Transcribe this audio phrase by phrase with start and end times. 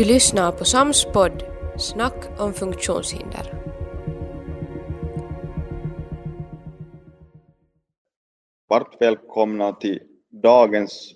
[0.00, 1.42] Du lyssnar på Sams podd
[1.78, 3.54] Snack om funktionshinder.
[8.68, 10.00] Varmt välkomna till
[10.42, 11.14] dagens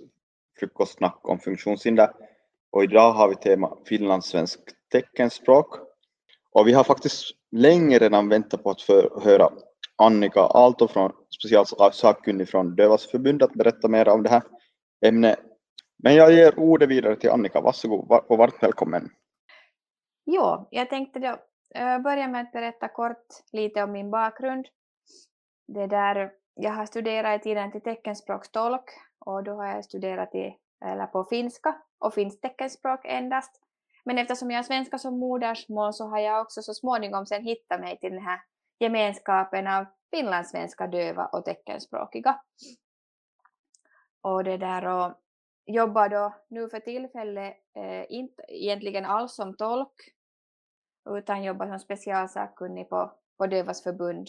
[0.61, 2.11] frukostsnack om funktionshinder.
[2.71, 4.61] Och idag har vi tema finlandssvensk
[4.93, 5.75] teckenspråk.
[6.53, 9.49] Och vi har faktiskt länge redan väntat på att få höra
[9.97, 14.43] Annika Aalto, från specialsakkunnig från Dövas förbund, att berätta mer om det här
[15.05, 15.39] ämnet.
[16.05, 19.11] Men jag ger ordet vidare till Annika, varsågod och varmt välkommen.
[20.27, 21.39] Jo, jag tänkte då
[21.75, 24.69] eh, börja med att berätta kort lite om min bakgrund.
[25.67, 28.85] Det där, jag har studerat i tiden till teckenspråkstolk
[29.19, 33.61] och då har jag studerat i, eller på finska och finskt teckenspråk endast.
[34.05, 37.81] Men eftersom jag har svenska som modersmål så har jag också så småningom sen hittat
[37.81, 38.41] mig till den här
[38.79, 42.41] gemenskapen av finlandssvenska döva och teckenspråkiga.
[44.23, 45.13] Och det där och
[45.67, 50.15] jobbar då nu för tillfället eh, inte egentligen alls som tolk
[51.11, 54.29] utan jobbar som specialsakkunnig på, på Dövas förbund.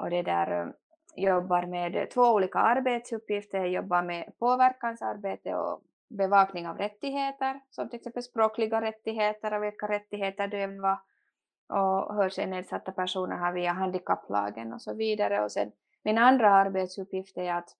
[0.00, 0.72] Och det där eh,
[1.16, 3.58] jobbar med två olika arbetsuppgifter.
[3.58, 9.88] Jag jobbar med påverkansarbete och bevakning av rättigheter, som till exempel språkliga rättigheter och vilka
[9.88, 11.00] rättigheter döva
[11.68, 15.44] och hörselnedsatta personer har via handikapplagen och så vidare.
[15.44, 15.72] Och sen
[16.04, 17.76] min andra arbetsuppgift är att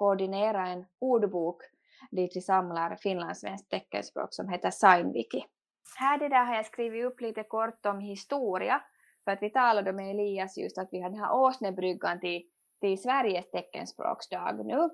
[0.00, 1.62] koordinera en ordbok
[2.10, 5.44] dit vi samlar finlandssvenskt teckenspråk som heter Signwiki.
[5.98, 8.82] Här det där har jag skrivit upp lite kort om historia,
[9.24, 12.42] för att vi talade med Elias just att vi har den här åsnebryggan till,
[12.80, 14.90] till Sveriges teckenspråksdag nu.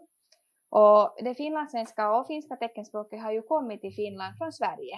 [0.70, 4.96] Och det finlandssvenska och finska teckenspråket har ju kommit till Finland från Sverige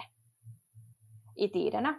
[1.35, 1.95] i tiderna.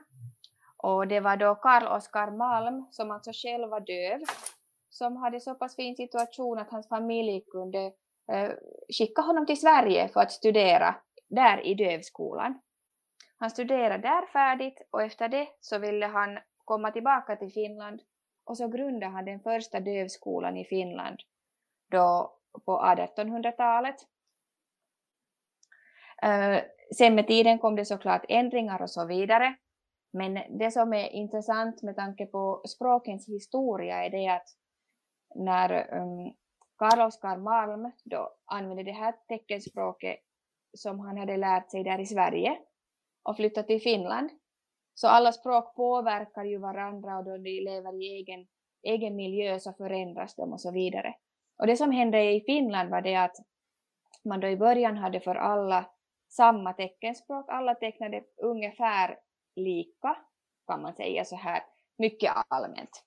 [0.76, 4.20] Och det var då Karl Oskar Malm, som alltså själv var döv,
[5.00, 7.92] som hade så pass fin situation att hans familj kunde
[8.32, 8.50] eh,
[8.98, 10.94] skicka honom till Sverige för att studera
[11.28, 12.60] där i dövskolan.
[13.36, 18.00] Han studerade där färdigt och efter det så ville han komma tillbaka till Finland
[18.44, 21.18] och så grundade han den första dövskolan i Finland
[21.90, 23.96] då på 1800-talet.
[26.22, 26.62] Eh,
[26.96, 29.56] sen med tiden kom det såklart ändringar och så vidare.
[30.12, 34.59] Men det som är intressant med tanke på språkens historia är det att
[35.34, 36.34] när um,
[36.76, 40.18] Karl Oskar Malm då använde det här teckenspråket
[40.76, 42.58] som han hade lärt sig där i Sverige
[43.22, 44.30] och flyttat till Finland.
[44.94, 48.46] Så alla språk påverkar ju varandra och då de lever i egen,
[48.82, 51.14] egen miljö så förändras de och så vidare.
[51.58, 53.36] Och det som hände i Finland var det att
[54.24, 55.90] man då i början hade för alla
[56.28, 59.18] samma teckenspråk, alla tecknade ungefär
[59.56, 60.16] lika,
[60.66, 61.62] kan man säga så här,
[61.98, 63.04] mycket allmänt.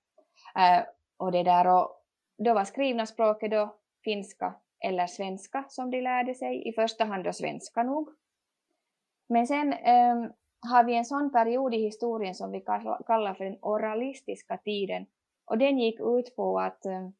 [0.57, 0.85] Uh,
[1.17, 2.02] och det där och
[2.37, 4.55] då var skrivna språket då finska
[4.85, 8.09] eller svenska som de lärde sig, i första hand då svenska nog.
[9.29, 10.33] Men sen um,
[10.69, 12.61] har vi en sån period i historien som vi
[13.07, 15.05] kallar för den oralistiska tiden.
[15.45, 17.13] Och den gick ut på att um,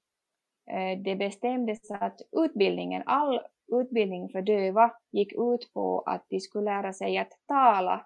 [1.04, 3.42] det bestämdes att utbildningen, all
[3.82, 8.06] utbildning för döva gick ut på att de skulle lära sig att tala.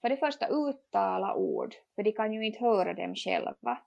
[0.00, 3.78] För det första uttala ord, för de kan ju inte höra dem själva,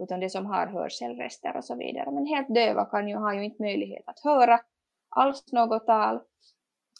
[0.00, 2.10] utan det som har hörselrester och så vidare.
[2.10, 4.60] Men helt döva kan ju, har ju inte möjlighet att höra
[5.08, 6.20] alls något tal,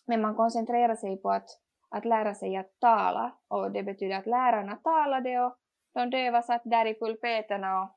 [0.07, 1.49] men man koncentrerar sig på att,
[1.91, 5.57] att lära sig att tala, och det betyder att lärarna talade och
[5.95, 7.97] de döva satt där i pulpeterna och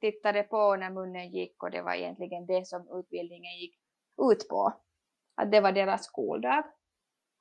[0.00, 3.74] tittade på när munnen gick och det var egentligen det som utbildningen gick
[4.30, 4.72] ut på.
[5.36, 6.64] Att det var deras skoldag.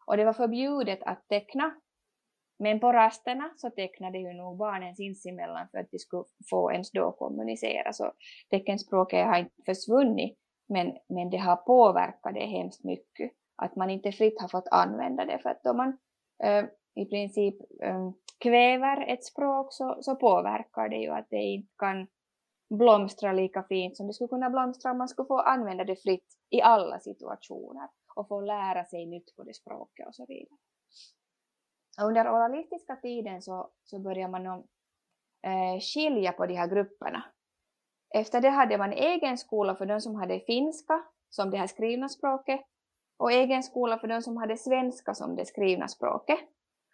[0.06, 1.75] Och det var förbjudet att teckna
[2.63, 6.91] men på rasterna så tecknade ju nog barnen sinsemellan för att de skulle få ens
[6.91, 7.94] då kommunicera.
[7.94, 8.12] Så
[8.50, 10.38] teckenspråket har inte försvunnit,
[10.69, 13.31] men, men det har påverkat det hemskt mycket.
[13.56, 15.97] Att man inte fritt har fått använda det, för att då man
[16.44, 16.66] äh,
[16.96, 22.07] i princip äh, kväver ett språk så, så påverkar det ju att det inte kan
[22.69, 26.28] blomstra lika fint som det skulle kunna blomstra om man skulle få använda det fritt
[26.50, 30.57] i alla situationer och få lära sig nytt på det språket och så vidare.
[32.01, 34.45] Under oralistiska tiden så, så började man
[35.44, 37.24] eh, skilja på de här grupperna.
[38.16, 42.10] Efter det hade man egen skola för de som hade finska som det här skrivna
[42.10, 42.62] språket
[43.18, 46.40] och egen skola för de som hade svenska som det skrivna språket.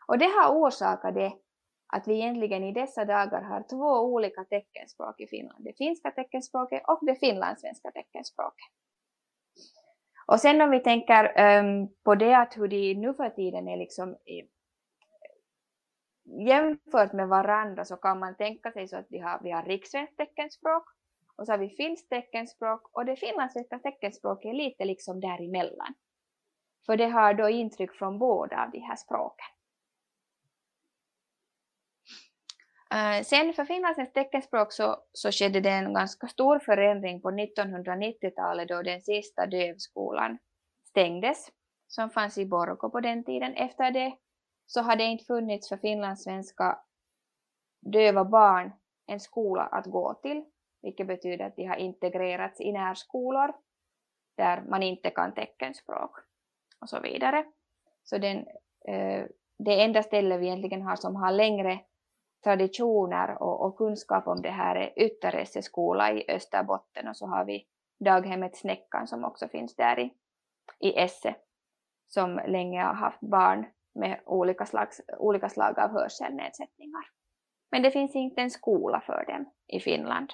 [0.07, 1.33] Och det har orsakat det
[1.93, 5.63] att vi egentligen i dessa dagar har två olika teckenspråk i Finland.
[5.63, 8.69] Det finska teckenspråket och det finlandssvenska teckenspråket.
[10.27, 11.23] Och sen om vi tänker
[11.59, 14.17] um, på det att hur de nu för tiden är liksom
[16.47, 20.17] jämfört med varandra så kan man tänka sig så att vi har, vi har rikssvenskt
[20.17, 20.83] teckenspråk
[21.35, 25.93] och så har vi finskt teckenspråk och det finlandssvenska teckenspråket är lite liksom däremellan.
[26.85, 29.47] för det har då intryck från båda av de här språken.
[32.93, 38.67] Eh, sen för finlandssvenskt teckenspråk så, så skedde det en ganska stor förändring på 1990-talet
[38.67, 40.37] då den sista dövskolan
[40.89, 41.49] stängdes,
[41.87, 43.53] som fanns i Borgå på den tiden.
[43.53, 44.13] Efter det
[44.71, 46.79] så har det inte funnits för finlandssvenska
[47.81, 48.71] döva barn
[49.05, 50.45] en skola att gå till,
[50.81, 53.53] vilket betyder att de har integrerats i närskolor
[54.37, 56.11] där man inte kan teckenspråk
[56.81, 57.45] och så vidare.
[58.03, 58.37] Så den,
[58.87, 59.25] eh,
[59.59, 61.79] det enda stället vi egentligen har som har längre
[62.43, 67.45] traditioner och, och kunskap om det här är Ytteresse skola i Österbotten och så har
[67.45, 67.67] vi
[67.99, 70.13] daghemmet Snäckan som också finns där i,
[70.79, 71.35] i Esse
[72.07, 73.65] som länge har haft barn
[73.99, 77.03] med olika, slags, olika slag av hörselnedsättningar.
[77.71, 80.33] Men det finns inte en skola för dem i Finland.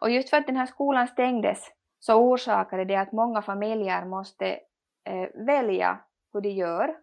[0.00, 4.60] Och just för att den här skolan stängdes så orsakade det att många familjer måste
[5.04, 5.98] eh, välja
[6.32, 6.96] hur de gör.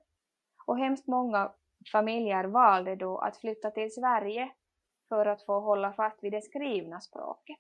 [0.66, 1.52] Och hemskt många
[1.92, 4.52] familjer valde då att flytta till Sverige
[5.10, 7.60] för att få hålla fast vid det skrivna språket.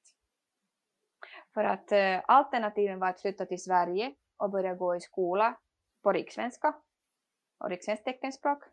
[1.53, 5.57] För att eh, alternativen var att flytta till Sverige och börja gå i skola
[6.03, 6.75] på rikssvenska
[7.59, 8.63] och riksens teckenspråk.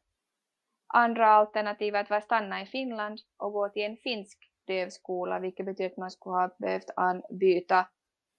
[0.87, 5.91] Andra alternativet var att stanna i Finland och gå till en finsk dövskola, vilket betyder
[5.91, 6.91] att man skulle ha behövt
[7.31, 7.87] byta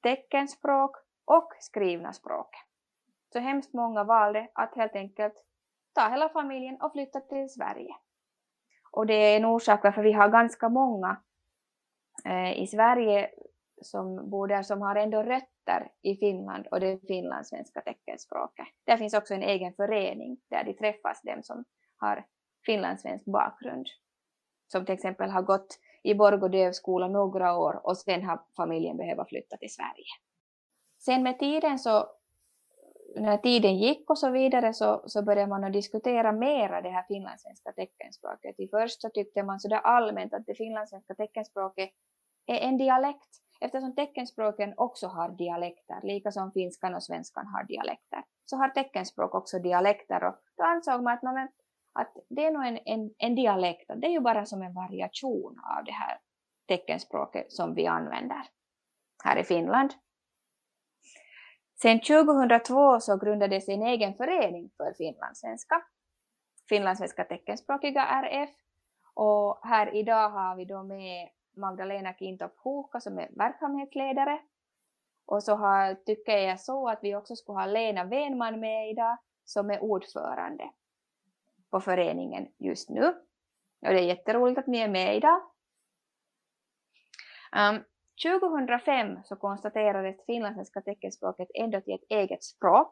[0.04, 0.96] teckenspråk
[1.26, 2.56] och skrivna språk.
[3.34, 5.46] Så hemskt många valde att helt enkelt
[5.94, 7.96] ta hela familjen och flytta till Sverige.
[8.92, 11.22] Och det är en orsak varför vi har ganska många
[12.26, 13.30] eh, i Sverige
[13.86, 18.68] som bor där som har ändå rötter i Finland och det finlandssvenska teckenspråket.
[18.86, 21.64] Där finns också en egen förening där de träffas, dem som
[21.98, 22.26] har
[22.66, 23.88] finlandssvensk bakgrund.
[24.68, 29.30] Som till exempel har gått i Borgå dövskola några år och sen har familjen behövt
[29.30, 30.06] flytta till Sverige.
[31.00, 32.08] Sen med tiden så,
[33.16, 37.04] när tiden gick och så vidare så, så började man att diskutera mera det här
[37.08, 38.60] finlandssvenska teckenspråket.
[38.60, 41.90] I först så tyckte man sådär allmänt att det finlandssvenska teckenspråket
[42.46, 48.24] är en dialekt eftersom teckenspråken också har dialekter, lika som finskan och svenskan har dialekter,
[48.46, 51.52] så har teckenspråk också dialekter och då ansåg man att
[52.00, 55.60] att det är nog en, en, en dialekt, det är ju bara som en variation
[55.78, 56.18] av det här
[56.68, 58.42] teckenspråket som vi använder
[59.24, 59.94] här i Finland.
[61.82, 65.82] Sen 2002 så grundades en egen förening för finlandssvenska,
[66.70, 68.50] finlandssvenska teckenspråkiga RF,
[69.14, 74.40] och här idag har vi då med Magdalena Kintopp Huhka som är verksamhetsledare.
[75.26, 79.18] Och så har, tycker jag så att vi också skulle ha Lena Wenman med idag
[79.44, 80.72] som är ordförande
[81.70, 83.06] på föreningen just nu.
[83.82, 85.42] Och det är jätteroligt att ni är med idag.
[87.56, 87.84] Um,
[88.24, 92.92] 2005 så konstaterades finlandssvenska teckenspråket ändå till ett eget språk.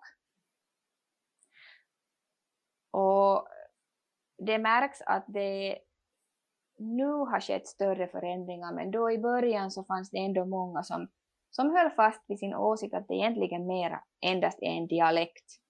[2.91, 3.47] Och
[4.37, 5.79] det märks att det
[6.77, 11.07] nu har skett större förändringar, men då i början så fanns det ändå många som,
[11.49, 15.63] som höll fast vid sin åsikt att det egentligen mera endast är en dialekt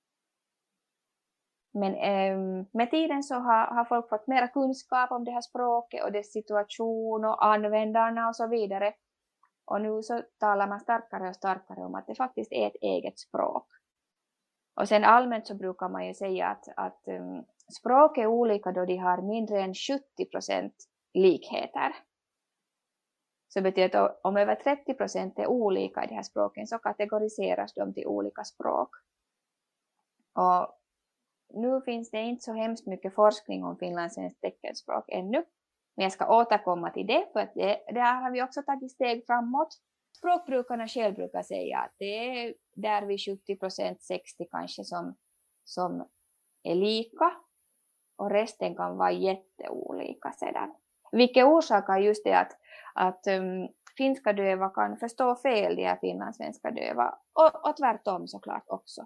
[1.73, 6.03] men äm, med tiden så har, har folk fått mera kunskap om det här språket
[6.03, 8.93] och dess situation och användarna och så vidare.
[9.65, 13.19] Och nu så talar man starkare och starkare om att det faktiskt är ett eget
[13.19, 13.67] språk.
[14.81, 17.45] Och sen allmänt så brukar man ju säga att, att um,
[17.79, 20.73] språk är olika då de har mindre än 70 procent
[21.13, 21.95] likheter.
[23.47, 27.73] Så betyder att om över 30 procent är olika i de här språken så kategoriseras
[27.73, 28.89] de till olika språk.
[30.33, 30.79] Och
[31.53, 35.45] nu finns det inte så hemskt mycket forskning om finlandssvenskt teckenspråk ännu.
[35.95, 39.25] Men jag ska återkomma till det, för att det, där har vi också tagit steg
[39.25, 39.79] framåt.
[40.17, 45.15] Språkbrukarna själva brukar säga att det är där vid 70 procent, 60 kanske, som,
[45.63, 46.09] som
[46.63, 47.31] är lika.
[48.17, 50.75] Och resten kan vara jätteolika sedan.
[51.13, 52.51] Vilket orsakar just det att,
[52.95, 53.67] att um,
[53.97, 57.15] finska döva kan förstå fel, de här finlandssvenska döva.
[57.33, 59.05] Och, och tvärtom såklart också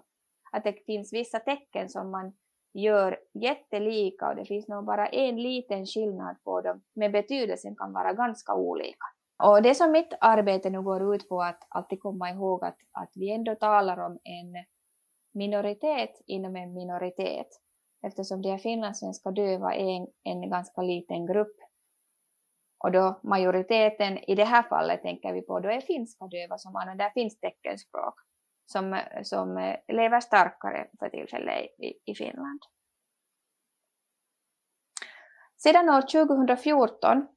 [0.52, 2.32] att det finns vissa tecken som man
[2.74, 7.92] gör jättelika och det finns nog bara en liten skillnad på dem, men betydelsen kan
[7.92, 9.06] vara ganska olika.
[9.42, 13.12] Och det som mitt arbete nu går ut på att alltid komma ihåg att, att
[13.14, 14.64] vi ändå talar om en
[15.34, 17.48] minoritet inom en minoritet,
[18.06, 21.56] eftersom de finlandssvenska döva är en, en ganska liten grupp.
[22.78, 26.76] Och då majoriteten, i det här fallet tänker vi på, då är finska döva som
[26.76, 28.14] använder finskt teckenspråk
[28.66, 32.60] som, som eh, lever starkare för tillfället i, i Finland.
[35.56, 37.28] Sedan år 2014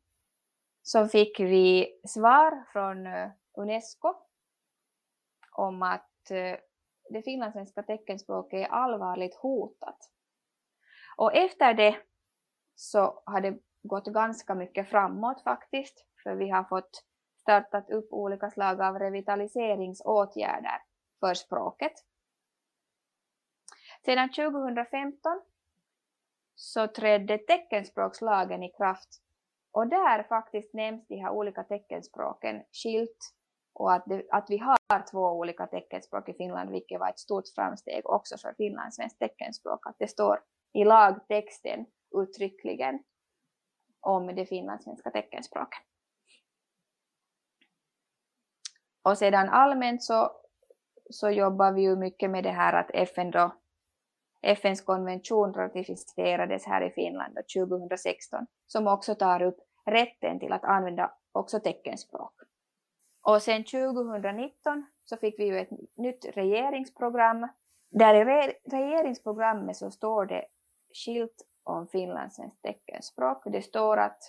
[0.81, 4.13] så fick vi svar från eh, Unesco
[5.51, 6.57] om att eh,
[7.09, 9.97] det finlandssvenska teckenspråket är allvarligt hotat.
[11.17, 11.97] Och efter det
[12.75, 17.03] så har det gått ganska mycket framåt faktiskt, för vi har fått
[17.41, 20.81] startat upp olika slag av revitaliseringsåtgärder
[21.19, 21.93] för språket.
[24.05, 25.41] Sedan 2015
[26.55, 29.21] så trädde teckenspråkslagen i kraft
[29.71, 33.33] och där faktiskt nämns de här olika teckenspråken skilt
[33.73, 37.47] och att, det, att vi har två olika teckenspråk i Finland, vilket var ett stort
[37.55, 40.39] framsteg också för finlandssvenskt teckenspråk, att det står
[40.73, 41.85] i lagtexten
[42.15, 42.99] uttryckligen
[44.01, 45.79] om det finlandssvenska teckenspråket.
[49.03, 50.31] Och sedan allmänt så,
[51.09, 53.55] så jobbar vi ju mycket med det här att FN då,
[54.41, 61.13] FNs konvention ratificerades här i Finland 2016, som också tar upp rätten till att använda
[61.31, 62.33] också teckenspråk.
[63.27, 67.47] Och sen 2019 så fick vi ju ett nytt regeringsprogram.
[67.91, 70.45] Där i regeringsprogrammet så står det
[71.05, 73.43] skilt om finlandssvenskt teckenspråk.
[73.45, 74.19] Det står att,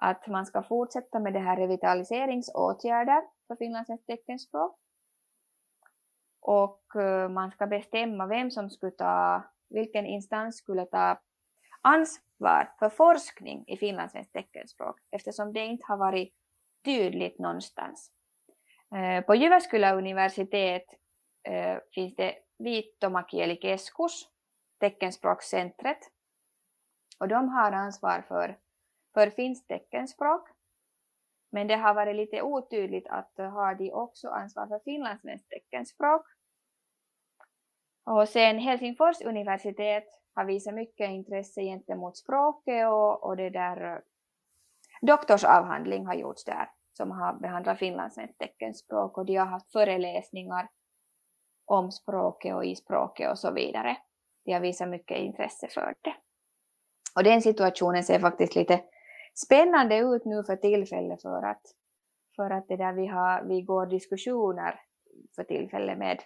[0.00, 4.78] att man ska fortsätta med det här revitaliseringsåtgärder för finlandssvenskt teckenspråk.
[6.40, 11.20] Och eh, man ska bestämma vem som skulle ta, vilken instans skulle ta
[11.82, 16.34] ansvar för forskning i finlandssvenskt teckenspråk eftersom det inte har varit
[16.84, 18.10] tydligt någonstans.
[18.94, 20.84] Eh, på Jyväskylä universitet
[21.48, 24.28] eh, finns det Viittomakieli-keskus,
[24.80, 25.98] teckenspråkscentret,
[27.22, 28.58] och de har ansvar för,
[29.14, 30.48] för finskt teckenspråk.
[31.52, 36.22] Men det har varit lite otydligt att eh, har de också ansvar för finlandssvenskt teckenspråk.
[38.04, 43.98] Och sen Helsingfors universitet har visat mycket intresse gentemot språket och, och det där eh,
[45.02, 50.68] doktorsavhandling har gjorts där som har behandlat finlandssvenskt teckenspråk och de har haft föreläsningar
[51.64, 53.96] om språket och i språket och så vidare.
[54.44, 56.14] De har visat mycket intresse för det.
[57.14, 58.80] Och den situationen ser faktiskt lite
[59.34, 61.62] spännande ut nu för tillfället för att,
[62.36, 64.80] för att det där vi, har, vi går diskussioner
[65.36, 66.22] för tillfället med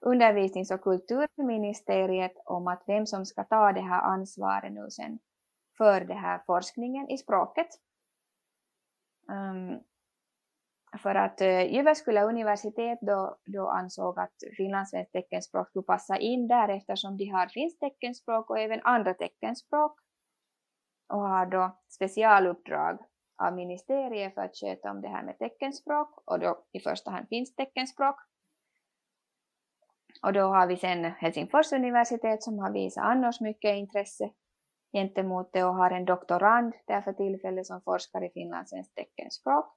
[0.00, 5.18] undervisnings och kulturministeriet om att vem som ska ta det här ansvaret nu sen
[5.78, 7.68] för den här forskningen i språket.
[9.28, 9.80] Um,
[10.98, 16.68] för att uh, Jyväskylä universitet då, då ansåg att finlandssvenskt teckenspråk skulle passa in där
[16.68, 20.00] eftersom de har finskt teckenspråk och även andra teckenspråk
[21.10, 22.98] och har då specialuppdrag
[23.42, 27.28] av ministeriet för att sköta om det här med teckenspråk och då i första hand
[27.28, 28.16] finskt teckenspråk.
[30.22, 34.30] Och då har vi sen Helsingfors universitet som har visat annars mycket intresse
[34.92, 39.76] gentemot det och har en doktorand där för tillfället som forskar i finlandssvenskt teckenspråk.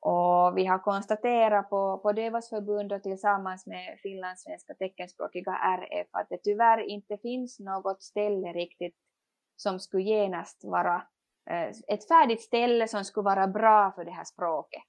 [0.00, 6.28] Och vi har konstaterat på, på Dövas förbund och tillsammans med finlandssvenska teckenspråkiga RF att
[6.28, 8.96] det tyvärr inte finns något ställe riktigt
[9.56, 11.06] som skulle genast vara
[11.50, 14.82] eh, ett färdigt ställe som skulle vara bra för det här språket.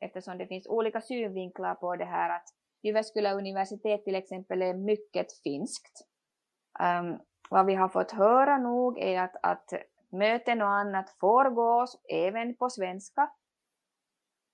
[0.00, 2.48] Eftersom det finns olika synvinklar på det här att
[2.82, 6.06] Jyväskylä universitet till exempel är mycket finskt.
[6.80, 7.18] Um,
[7.50, 9.72] vad vi har fått höra nog är att, att
[10.12, 13.30] möten och annat får gås även på svenska.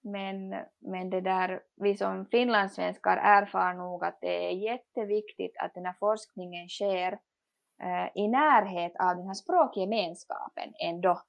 [0.02, 5.86] Men, men det där, vi som finlandssvenskar erfar nog att det är jätteviktigt att den
[5.86, 7.18] här forskningen sker
[7.82, 11.22] Eh, i närhet av den här språkgemenskapen ändå.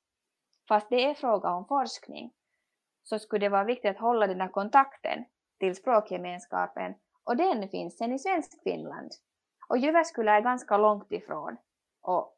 [0.68, 2.34] Fast det är fråga om forskning
[3.04, 5.26] så skulle det vara viktigt att hålla den här kontakten
[5.60, 9.12] till språkgemenskapen och den finns sen i svensk Finland.
[9.70, 11.58] Och Jyväskylä är ganska långt ifrån.
[12.02, 12.38] Och,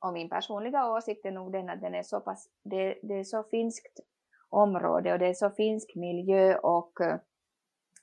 [0.00, 3.24] och min personliga åsikt är nog den att den är så pass, det, det är
[3.24, 4.00] så finskt
[4.48, 7.18] område och det är så finsk miljö och eh,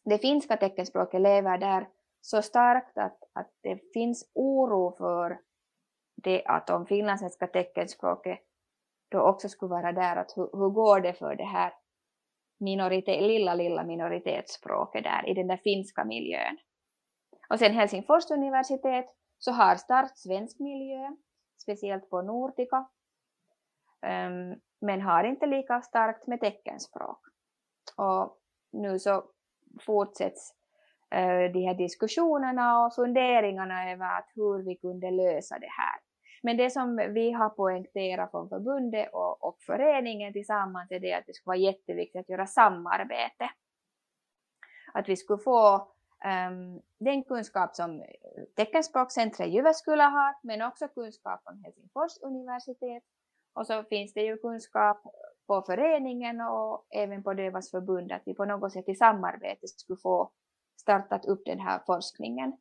[0.06, 1.88] det finska teckenspråket lever där
[2.26, 5.40] så starkt att, att det finns oro för
[6.16, 8.40] det att om finlandssvenska teckenspråket
[9.10, 11.74] då också skulle vara där, att hur, hur går det för det här
[12.60, 16.58] minoritet, lilla, lilla minoritetsspråket där i den där finska miljön.
[17.50, 19.06] Och sen Helsingfors universitet
[19.38, 21.16] så har starkt svensk miljö,
[21.62, 27.20] speciellt på Nordica, um, ehm, men har inte lika starkt med teckenspråk.
[27.98, 28.38] Och
[28.72, 29.24] nu så
[29.86, 30.54] fortsätts
[31.14, 36.00] Eh, de här diskussionerna och funderingarna över att hur vi kunde lösa det här.
[36.44, 41.26] Men det som vi har poängterat från förbundet och, och föreningen tillsammans är det att
[41.26, 43.50] det skulle vara jätteviktigt att göra samarbete.
[44.94, 45.76] Att vi skulle få
[46.48, 48.04] um, den kunskap som
[48.56, 53.04] teckenspråkscentret Jyväskylä har, men också kunskap från Helsingfors universitet.
[53.54, 55.04] Och så finns det ju kunskap
[55.48, 60.00] på föreningen och även på Dövas förbund att vi på något sätt i samarbete skulle
[60.00, 60.32] få
[60.84, 62.54] startat upp den här forskningen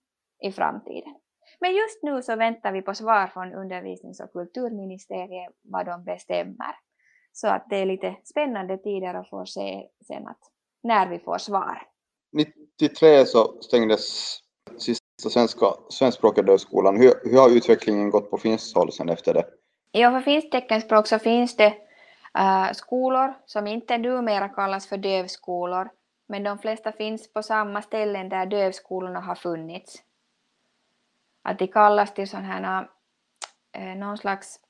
[0.42, 1.14] i framtiden.
[1.60, 6.74] Men just nu så väntar vi på svar från undervisnings och kulturministeriet vad de bestämmer.
[7.32, 10.38] Så att det är lite spännande tider att få se sen att
[10.82, 11.82] när vi får svar.
[12.32, 14.36] 93 så stängdes
[14.78, 16.96] sista svenska, svenskspråkiga dövskolan.
[16.96, 19.44] Hur, hur har utvecklingen gått på finskt håll sen efter det?
[19.92, 21.74] Ja, för finskt teckenspråk så finns det
[22.38, 25.90] äh, skolor som inte numera kallas för dövskolor,
[26.32, 30.02] men de flesta finns på samma ställen där dövskolorna har funnits.
[31.42, 32.88] Att de kallas till sådana här,
[33.72, 34.60] äh, någon slags,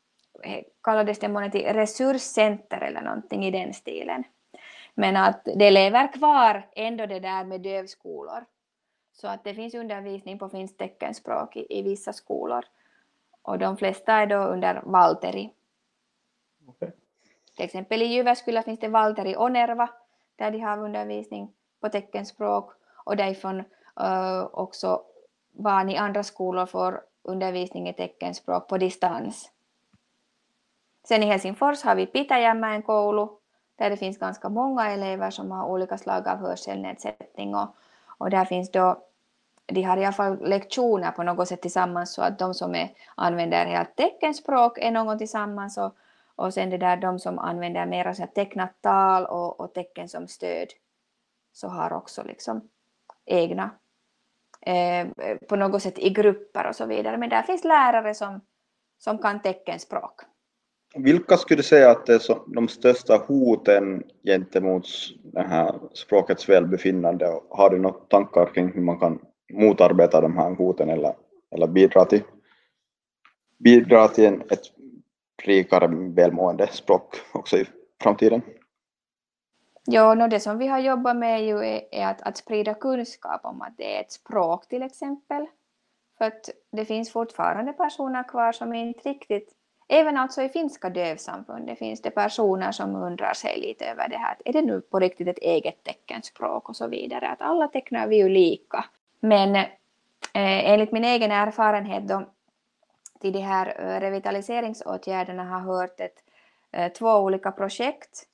[0.42, 4.25] eh, kallades det månne till resurscenter eller någonting i den stilen.
[4.95, 8.45] Men att det lever kvar ändå det där med dövskolor.
[9.12, 12.64] Så att det finns undervisning på finskt teckenspråk i, i vissa skolor.
[13.42, 15.52] Och de flesta är då under Valteri.
[16.66, 16.90] Okay.
[17.57, 19.88] Till exempel i Jyväskylä finns det Valteri Onerva
[20.43, 22.73] där de har undervisning på teckenspråk
[23.05, 23.61] och därifrån
[24.01, 25.03] uh, också
[25.53, 29.51] barn i andra skolor får undervisning i teckenspråk på distans.
[31.05, 33.27] Sen i Helsingfors har vi Pitäjänmäen koulu
[33.77, 37.69] där det finns ganska många elever som har olika slag av hörselnedsättning och,
[38.19, 39.03] och där finns då
[39.67, 42.91] de har i alla fall lektioner på något sätt tillsammans så att de som är,
[43.15, 45.97] använder helt teckenspråk är någon tillsammans och,
[46.37, 50.29] och sen det där de som använder mera så tecknat tal och, och tecken som
[50.29, 50.69] stöd
[51.53, 52.69] så har också liksom
[53.27, 53.71] egna
[54.67, 55.07] eh,
[55.49, 57.19] på något sätt i grupper och så vidare.
[57.19, 58.41] Men där finns lärare som,
[58.99, 60.21] som kan teckenspråk.
[60.95, 64.87] Vilka skulle du säga att det är de största hoten gentemot
[65.33, 67.41] det här språkets välbefinnande?
[67.51, 69.19] Har du några tankar kring hur man kan
[69.53, 71.15] motarbeta de här hoten eller,
[71.55, 72.23] eller bidra till,
[73.59, 74.62] bidra till en, ett
[75.47, 77.67] rikare, välmående språk också i
[78.03, 78.43] framtiden?
[79.85, 83.45] Ja, no, det som vi har jobbat med ju är, är att, att sprida kunskap
[83.45, 85.47] om att det är ett språk till exempel.
[86.19, 89.55] För att det finns fortfarande personer kvar som inte riktigt
[89.95, 94.37] Även alltså i finska dövsamfundet finns det personer som undrar sig lite över det här.
[94.45, 97.29] Är det nu på riktigt ett eget teckenspråk och så vidare?
[97.29, 98.85] Att alla tecknar vi ju lika.
[99.21, 99.66] Men eh,
[100.71, 102.25] enligt min egen erfarenhet då,
[103.23, 106.25] till de här eh, revitaliseringsåtgärderna har hört ett,
[106.73, 108.27] eh, två olika projekt.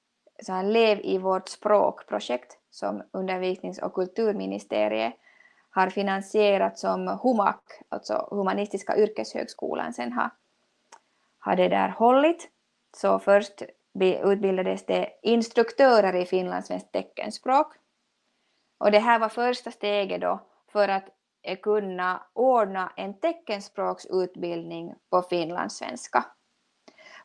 [0.42, 5.14] Så här Lev i vårt språk-projekt som undervisnings och kulturministeriet
[5.70, 10.30] har finansierat som HUMAK, alltså Humanistiska yrkeshögskolan, sen har,
[11.38, 12.48] har det där hållit.
[12.96, 13.62] Så först
[14.00, 17.74] utbildades det instruktörer i finlandssvenskt teckenspråk.
[18.78, 20.40] Och det här var första steget då
[20.72, 21.04] för att
[21.62, 26.24] kunna ordna en teckenspråksutbildning på finlandssvenska.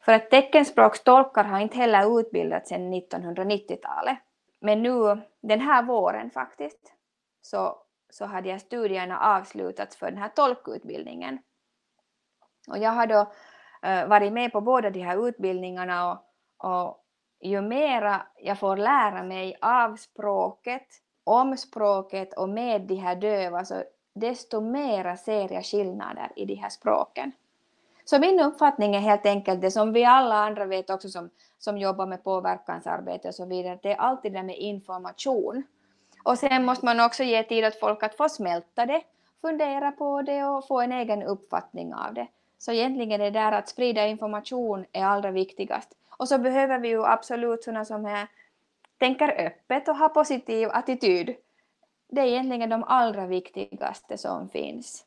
[0.06, 4.18] För att teckenspråkstolkar har inte heller utbildats sedan 1990-talet.
[4.60, 6.94] Men nu, den här våren faktiskt,
[7.42, 7.78] så,
[8.10, 11.40] så hade jag studierna avslutats för den här tolkutbildningen.
[12.68, 13.20] Och jag har då
[13.88, 16.20] uh, varit med på båda de här utbildningarna och,
[16.58, 17.04] och
[17.40, 20.88] ju mera jag får lära mig av språket
[21.24, 26.56] om språket och med de här döva, så desto mera ser jag skillnader i de
[26.56, 27.32] här språken.
[28.06, 31.78] Så min uppfattning är helt enkelt det som vi alla andra vet också som, som
[31.78, 35.64] jobbar med påverkansarbete och så vidare, det är alltid det med information.
[36.24, 39.02] Och sen måste man också ge tid åt folk att få smälta det,
[39.42, 42.28] fundera på det och få en egen uppfattning av det.
[42.58, 45.90] Så egentligen är det där att sprida information är allra viktigast.
[46.10, 48.28] Och så behöver vi ju absolut sådana som är
[48.98, 51.36] tänker öppet och har positiv attityd.
[52.14, 55.06] Det är egentligen de allra viktigaste som finns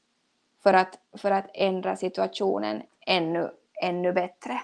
[0.63, 3.51] för att, för att ändra situationen ännu,
[3.83, 4.61] ännu bättre.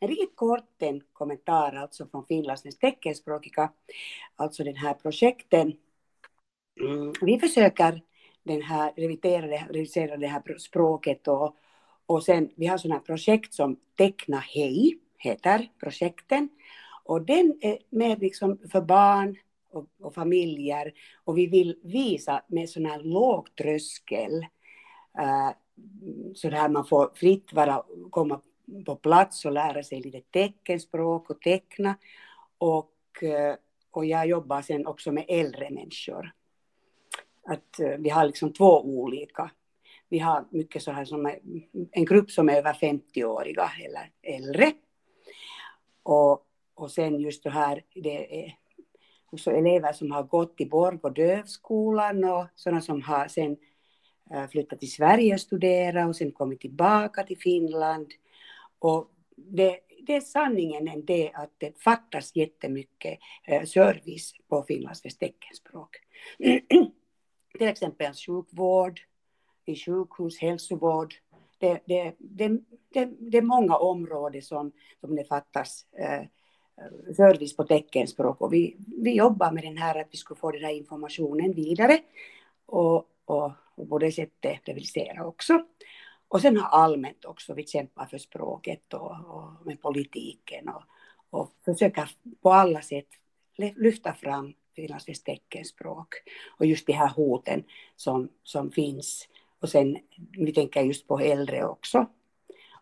[0.00, 3.72] En riktigt kort en kommentar alltså från Finlands teckenspråkiga,
[4.36, 5.72] alltså den här projekten.
[6.80, 8.02] Mm, vi försöker
[8.42, 11.56] den här, revidera, det, revidera det här språket och,
[12.06, 16.48] och sen vi har sådana projekt som Teckna hej, heter projekten.
[17.04, 19.36] Och den är mer liksom för barn
[19.76, 20.92] och, och, familjer
[21.24, 24.46] och vi vill visa med sån här låg tröskel
[25.18, 25.50] uh,
[26.34, 28.40] så där man får fritt vara, komma
[28.86, 31.94] på plats och lära sig lite teckenspråk och teckna.
[32.58, 33.56] Och, eh,
[33.90, 36.32] och jag jobbar sen också med äldre människor.
[37.46, 39.50] Att eh, vi har liksom två olika.
[40.08, 41.34] Vi har mycket så här som
[41.92, 44.72] en grupp som är över 50-åriga eller äldre.
[46.02, 48.54] Och, och sen just det här, det är
[49.30, 53.56] också elever som har gått i Borg och dövskolan och sådana som har sen
[54.30, 58.06] eh, flyttat till Sverige och studerat och sen kommit tillbaka till Finland.
[58.78, 65.20] Och det, det är sanningen än det att det fattas jättemycket eh, service på finlandssvenskt
[65.20, 65.96] teckenspråk.
[67.58, 69.00] till exempel sjukvård,
[69.64, 71.14] i sjukhus, hälsovård.
[71.58, 72.48] Det, det, det,
[72.92, 76.22] det, det är många områden som, som det fattas eh,
[77.16, 80.64] service på teckenspråk och vi, vi jobbar med den här att vi skulle få den
[80.64, 81.98] här informationen vidare
[82.66, 85.64] och, och, och på det sättet realisera också.
[86.28, 90.82] Och sen har allmänt också, vi kämpar för språket och, och med politiken och,
[91.30, 92.10] och försöker
[92.42, 93.08] på alla sätt
[93.56, 96.14] lyfta fram finlandssvenskt teckenspråk
[96.58, 97.64] och just de här hoten
[97.96, 99.28] som, som finns.
[99.60, 99.98] Och sen,
[100.32, 102.06] vi tänker just på äldre också.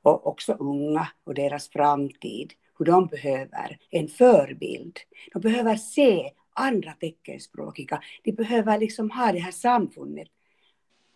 [0.02, 2.52] Och också unga och deras framtid.
[2.78, 4.98] Hur de behöver en förebild.
[5.32, 8.02] De behöver se andra teckenspråkiga.
[8.24, 10.28] De behöver liksom ha det här samfundet.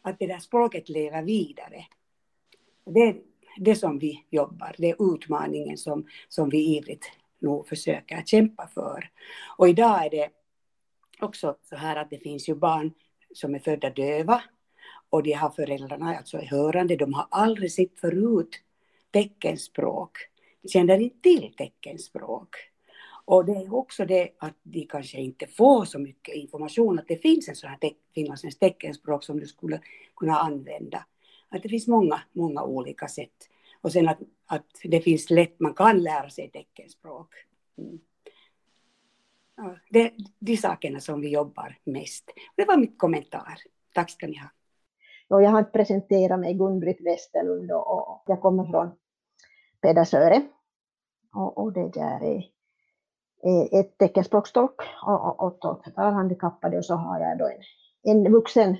[0.03, 1.85] Att det där språket lever vidare.
[2.85, 3.17] Det är
[3.57, 7.05] det som vi jobbar, det är utmaningen som, som vi ivrigt
[7.39, 9.11] nog försöker kämpa för.
[9.57, 10.31] Och idag är det
[11.21, 12.93] också så här att det finns ju barn
[13.35, 14.43] som är födda döva
[15.11, 16.97] och de har föräldrarna alltså hörande.
[16.97, 18.61] De har aldrig sett förut
[19.11, 20.19] teckenspråk.
[20.67, 22.57] Känner inte till teckenspråk.
[23.25, 27.17] Och det är också det att de kanske inte får så mycket information att det
[27.17, 29.81] finns en sån här te finlandssvenskt teckenspråk som du skulle
[30.17, 31.05] kunna använda.
[31.49, 33.49] Att det finns många, många olika sätt.
[33.81, 37.35] Och sen att, att det finns lätt, man kan lära sig teckenspråk.
[37.79, 37.99] Mm.
[39.57, 42.31] Ja, det är de sakerna som vi jobbar mest.
[42.57, 43.59] Det var mitt kommentar.
[43.95, 44.49] Tack ska ni ha.
[45.29, 48.91] Jag har presenterat mig Gun-Britt Westerlund och jag kommer från
[49.83, 50.43] Pedersöre.
[51.35, 52.45] Och, och det där är,
[53.43, 57.63] är ett teckenspråkstolk och, och, och tolk för talhandikappade och så har jag då en,
[58.03, 58.77] en vuxen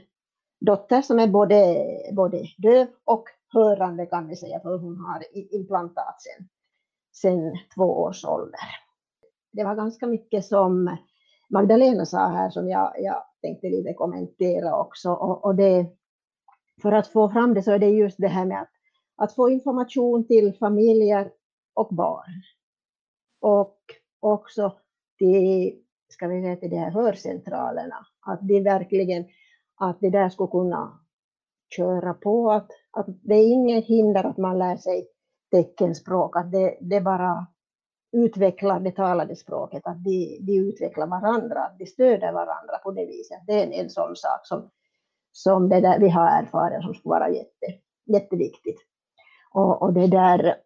[0.61, 6.23] dotter som är både, både döv och hörande kan vi säga, för hon har implantat
[6.23, 6.49] sen,
[7.13, 8.61] sen två års ålder.
[9.53, 10.97] Det var ganska mycket som
[11.51, 15.11] Magdalena sa här som jag, jag tänkte lite kommentera också.
[15.11, 15.87] Och, och det,
[16.83, 18.73] för att få fram det så är det just det här med att,
[19.19, 21.31] att få information till familjer
[21.75, 22.43] och barn.
[23.41, 23.79] Och
[24.21, 24.79] också
[25.19, 25.75] till,
[26.09, 28.07] ska vi säga, till de här hörcentralerna.
[28.27, 29.25] Att de verkligen,
[29.77, 31.01] att det där skulle kunna
[31.77, 32.51] köra på.
[32.51, 35.09] Att, att det är inget hinder att man lär sig
[35.51, 37.47] teckenspråk, att det, det bara
[38.13, 43.07] utvecklar det talade språket, att de, de utvecklar varandra, att de stöder varandra på det
[43.07, 43.39] viset.
[43.47, 44.71] Det är en, en sån sak som,
[45.33, 47.67] som det där vi har erfarenhet som skulle vara jätte,
[48.07, 48.88] jätteviktigt.
[49.51, 50.57] Och, och det där,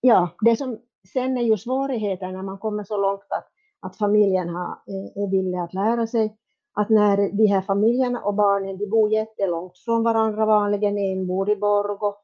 [0.00, 0.78] ja, det som
[1.12, 3.46] sen är ju svårigheten när man kommer så långt att,
[3.80, 6.36] att familjen har, eh, är villig att lära sig,
[6.74, 11.50] att när de här familjerna och barnen de bor jättelångt från varandra vanligen, en bor
[11.50, 12.14] i Borgo,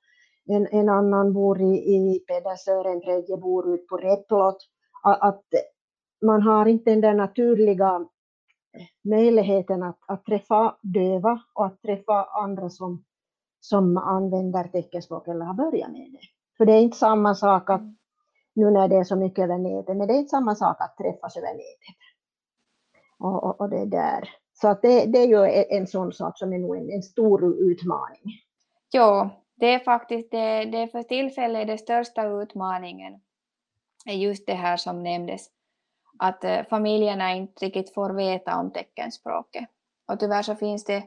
[0.47, 4.57] en, en annan bor i, i Pedersör, en tredje bor ut på Replot,
[5.03, 5.45] att
[6.27, 8.07] man har inte den där naturliga
[9.05, 13.05] möjligheten att, att träffa döva och att träffa andra som,
[13.61, 16.27] som använder teckenspråk eller har börjat med det.
[16.57, 17.83] För det är inte samma sak att,
[18.55, 20.96] nu när det är så mycket över nätet, men det är inte samma sak att
[20.96, 21.96] träffas över nätet.
[23.18, 24.29] Och, och, och det där.
[24.53, 27.44] Så att det, det är ju en sån sak som är nog en, en stor
[27.44, 28.23] utmaning.
[28.90, 33.20] Ja, det är faktiskt det, det för tillfället den största utmaningen
[34.07, 35.46] är just det här som nämndes,
[36.18, 39.68] att eh, familjerna inte riktigt får veta om teckenspråket.
[40.07, 41.05] Och tyvärr så finns det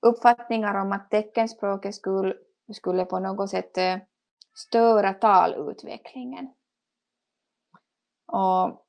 [0.00, 2.34] uppfattningar om att teckenspråket skulle,
[2.72, 3.98] skulle på något sätt eh,
[4.54, 6.54] störa talutvecklingen.
[8.26, 8.86] Och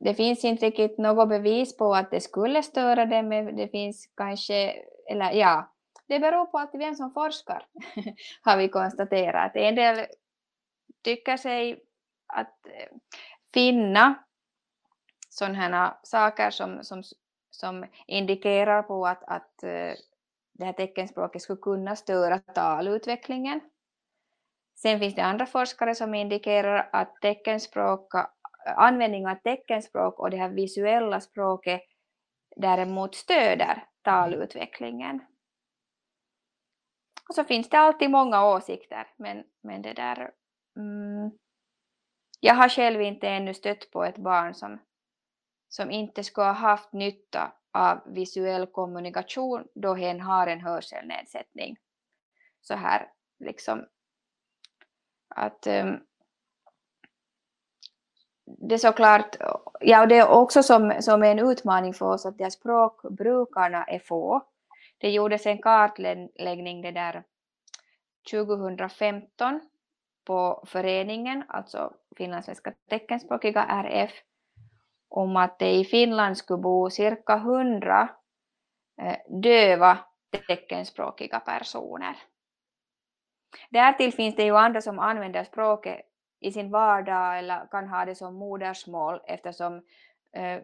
[0.00, 4.06] det finns inte riktigt något bevis på att det skulle störa det, men det finns
[4.16, 5.74] kanske, eller ja,
[6.06, 7.66] det beror på att vem som forskar,
[8.42, 9.52] har vi konstaterat.
[9.54, 10.06] En del
[11.02, 11.82] tycker sig
[12.26, 12.96] att eh,
[13.54, 14.14] finna
[15.28, 17.02] sådana saker som, som,
[17.50, 19.92] som indikerar på att, att eh,
[20.54, 23.60] det här teckenspråket skulle kunna störa talutvecklingen.
[24.76, 28.14] Sen finns det andra forskare som indikerar att teckenspråk
[28.64, 31.82] användning av teckenspråk och det här visuella språket
[32.56, 35.20] däremot stöder talutvecklingen.
[37.28, 40.30] Och så finns det alltid många åsikter, men, men det där...
[40.76, 41.30] Mm,
[42.40, 44.78] jag har själv inte ännu stött på ett barn som,
[45.68, 51.76] som inte skulle ha haft nytta av visuell kommunikation då hen har en hörselnedsättning.
[52.60, 53.86] Så här liksom
[55.28, 56.00] att um,
[58.44, 59.36] det är såklart,
[59.80, 64.42] ja det är också som, som en utmaning för oss att de språkbrukarna är få.
[64.98, 67.24] Det gjordes en kartläggning det där
[68.30, 69.60] 2015
[70.24, 74.12] på föreningen, alltså finlandssvenska teckenspråkiga RF,
[75.08, 78.08] om att det i Finland skulle bo cirka 100
[79.02, 79.98] eh, döva
[80.46, 82.16] teckenspråkiga personer.
[83.70, 86.00] Därtill finns det ju andra som använder språket
[86.40, 89.76] i sin vardag eller kan ha det som modersmål eftersom
[90.36, 90.60] eh,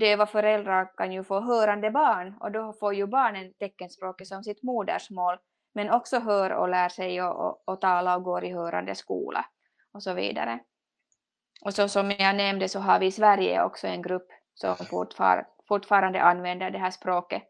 [0.00, 4.62] döva föräldrar kan ju få hörande barn och då får ju barnen teckenspråket som sitt
[4.62, 5.38] modersmål
[5.74, 9.44] men också hör och lär sig och, och, och tala och går i hörande skola
[9.92, 10.60] och så vidare.
[11.66, 15.46] Och så som jag nämnde så har vi i Sverige också en grupp som fortfar,
[15.68, 17.42] fortfarande använder det här språket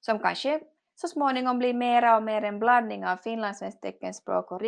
[0.00, 0.60] som kanske
[0.94, 4.60] så småningom blir mera och mer en blandning av finlandssvenskt teckenspråk och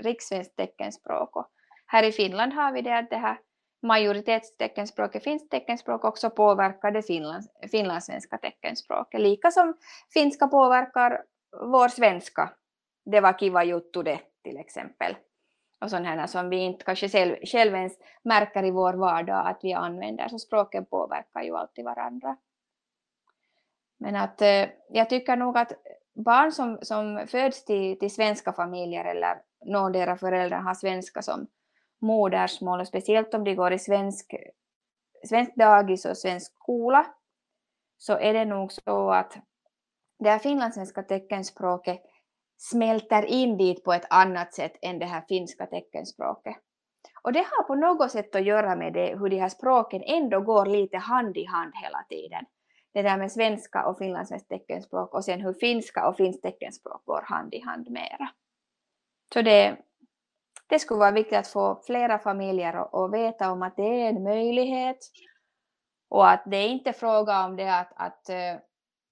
[0.00, 1.36] rikssvenskt teckenspråk.
[1.36, 1.46] Och
[1.86, 3.38] här i Finland har vi det att det här
[3.82, 9.20] majoritetsteckenspråket, finskt teckenspråk, också påverkar det finlands, finlandssvenska teckenspråket.
[9.20, 9.76] Lika som
[10.14, 11.22] finska påverkar
[11.60, 12.50] vår svenska.
[13.04, 15.16] Det var kiva juttu det till exempel.
[15.84, 17.92] Och sådana som vi inte kanske själv, själv ens
[18.22, 20.28] märker i vår vardag att vi använder.
[20.28, 22.36] Så språken påverkar ju alltid varandra.
[23.98, 25.72] Men att eh, jag tycker nog att
[26.14, 31.46] barn som, som föds till, till svenska familjer eller någon deras föräldrar har svenska som
[32.00, 34.34] modersmål, och speciellt om de går i svensk,
[35.28, 37.06] svensk dagis och svensk skola,
[37.98, 39.38] så är det nog så att
[40.18, 42.02] det här finlandssvenska teckenspråket
[42.56, 46.56] smälter in dit på ett annat sätt än det här finska teckenspråket.
[47.22, 50.40] Och det har på något sätt att göra med det, hur de här språken ändå
[50.40, 52.44] går lite hand i hand hela tiden.
[52.92, 57.22] Det där med svenska och finlandssvenskt teckenspråk och sen hur finska och finskt teckenspråk går
[57.22, 58.28] hand i hand mera.
[59.32, 59.76] Så det,
[60.66, 64.22] det skulle vara viktigt att få flera familjer att veta om att det är en
[64.22, 64.98] möjlighet
[66.08, 68.54] och att det är inte fråga om det att, att eh,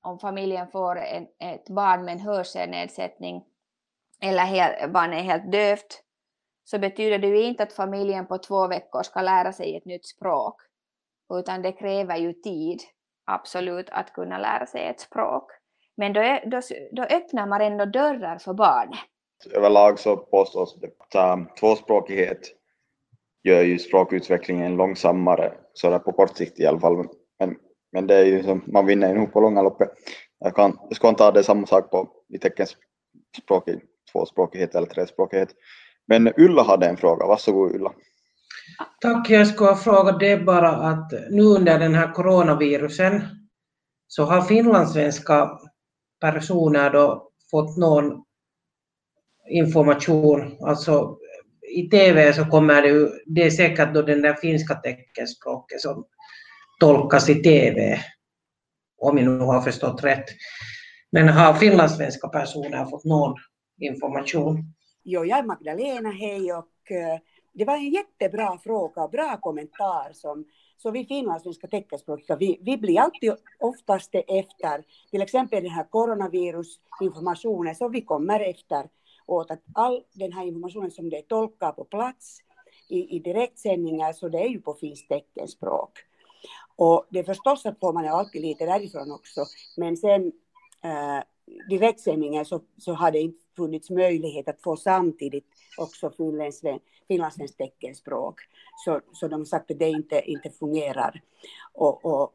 [0.02, 3.44] om familjen får en, ett barn med en hörselnedsättning
[4.20, 6.02] eller helt, barnet är helt dövt
[6.64, 10.06] så betyder det ju inte att familjen på två veckor ska lära sig ett nytt
[10.06, 10.60] språk
[11.34, 12.80] utan det kräver ju tid
[13.24, 15.50] absolut att kunna lära sig ett språk.
[15.96, 16.60] Men då, då,
[16.92, 19.00] då öppnar man ändå dörrar för barnet
[19.50, 22.40] överlag så påstås att um, tvåspråkighet
[23.42, 27.06] gör ju språkutvecklingen långsammare, så där på kort sikt i alla fall.
[27.38, 27.56] Men,
[27.92, 29.88] men det är ju som man vinner ju nog på långa loppet.
[30.38, 33.80] Jag, kan, jag ska inte ha det samma sak på i teckenspråkig
[34.12, 35.48] tvåspråkighet eller trespråkighet.
[36.06, 37.92] Men Ulla hade en fråga, varsågod Ulla.
[39.00, 43.22] Tack, jag skulle fråga det bara att nu under den här coronavirusen
[44.06, 45.50] så har finlandssvenska
[46.20, 48.24] personer då fått någon
[49.50, 50.56] information.
[50.60, 51.16] Alltså
[51.76, 56.04] i TV så kommer det ju, det är säkert då den där finska teckenspråket som
[56.82, 57.98] tolkas i TV,
[59.00, 60.24] om jag nu har förstått rätt.
[61.12, 63.34] Men har finlandssvenska personer fått någon
[63.80, 64.74] information?
[65.04, 67.18] Jo, jag är Magdalena, hej och eh,
[67.54, 70.44] det var en jättebra fråga och bra kommentar som
[70.76, 77.74] så vi finlandssvenska teckenspråkiga, vi, vi blir alltid oftast efter, till exempel den här coronavirusinformationen,
[77.74, 78.88] så vi kommer efter
[79.26, 82.38] åt att all den här informationen som det är tolkar på plats
[82.88, 85.92] i, i direktsändningar så det är ju på finskt teckenspråk.
[86.84, 89.44] Och det är förstås att får man alltid lite därifrån också,
[89.76, 90.32] men sen
[90.84, 91.22] eh,
[91.68, 95.46] direktsändningen så, så har det inte funnits möjlighet att få samtidigt
[95.78, 96.10] också
[97.08, 98.40] finlandssvenskt teckenspråk.
[98.84, 101.22] Så, så de har sagt att det inte, inte fungerar.
[101.72, 102.34] Och, och,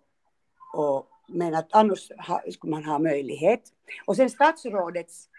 [0.73, 3.61] och, men att annars ha, skulle man ha möjlighet.
[4.05, 5.29] Och sen statsrådets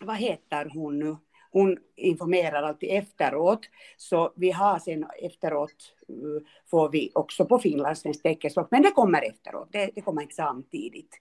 [0.00, 1.16] vad heter hon nu?
[1.54, 3.60] Hon informerar alltid efteråt,
[3.96, 9.22] så vi har sen efteråt eh, får vi också på finlandssvenskt teckenspråk, men det kommer
[9.22, 11.20] efteråt, det, det kommer inte samtidigt.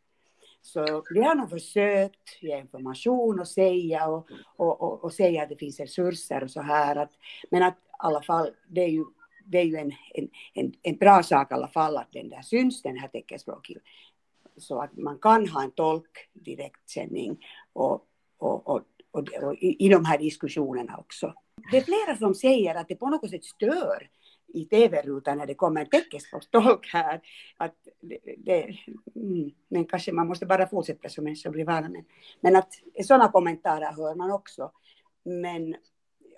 [0.62, 5.50] Så vi har nog försökt ge information och säga och, och, och, och, säga att
[5.50, 6.96] det finns resurser och så här.
[6.96, 7.12] Att,
[7.52, 9.06] men att i alla fall, det är ju,
[9.46, 12.42] det är ju en, en, en, en bra sak i alla fall att den där
[12.42, 13.78] syns, den här teckenspråket.
[14.58, 18.08] Så att man kan ha en tolk direktsändning och
[18.44, 18.82] och, och,
[19.14, 21.34] och, och i, i de här diskussionerna också.
[21.72, 24.10] Det är flera som säger att det på något sätt stör
[24.54, 27.22] i tv-rutan när det kommer en teckenspråkstolk här.
[27.58, 28.78] Att det, det,
[29.16, 32.06] mm, men kanske man måste bara fortsätta som människor blir vana Men,
[32.42, 32.74] Men att
[33.04, 34.72] sådana kommentarer hör man också.
[35.24, 35.76] Men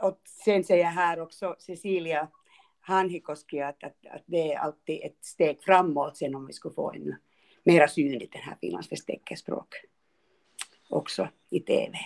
[0.01, 2.27] och sen säger här också Cecilia
[2.81, 6.91] Hanhikoski att, att, att det är alltid ett steg framåt sen om vi skulle få
[6.91, 7.15] en
[7.63, 9.67] mera synligt den här finlandssvensk teckenspråk
[10.89, 11.97] också i tv.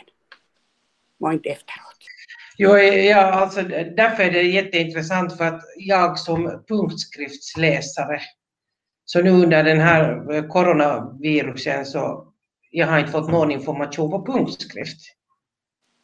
[1.19, 1.97] Och inte efteråt.
[2.57, 3.61] Jo, ja, alltså,
[3.97, 8.21] därför är det jätteintressant för att jag som punktskriftsläsare,
[9.05, 12.33] så nu under den här eh, coronavirusen så
[12.71, 14.99] jag har inte fått någon information på punktskrift.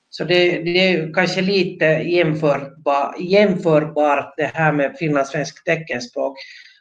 [0.10, 6.38] Så det, det är kanske lite jämförbar, jämförbart det här med finlandssvensk teckenspråk.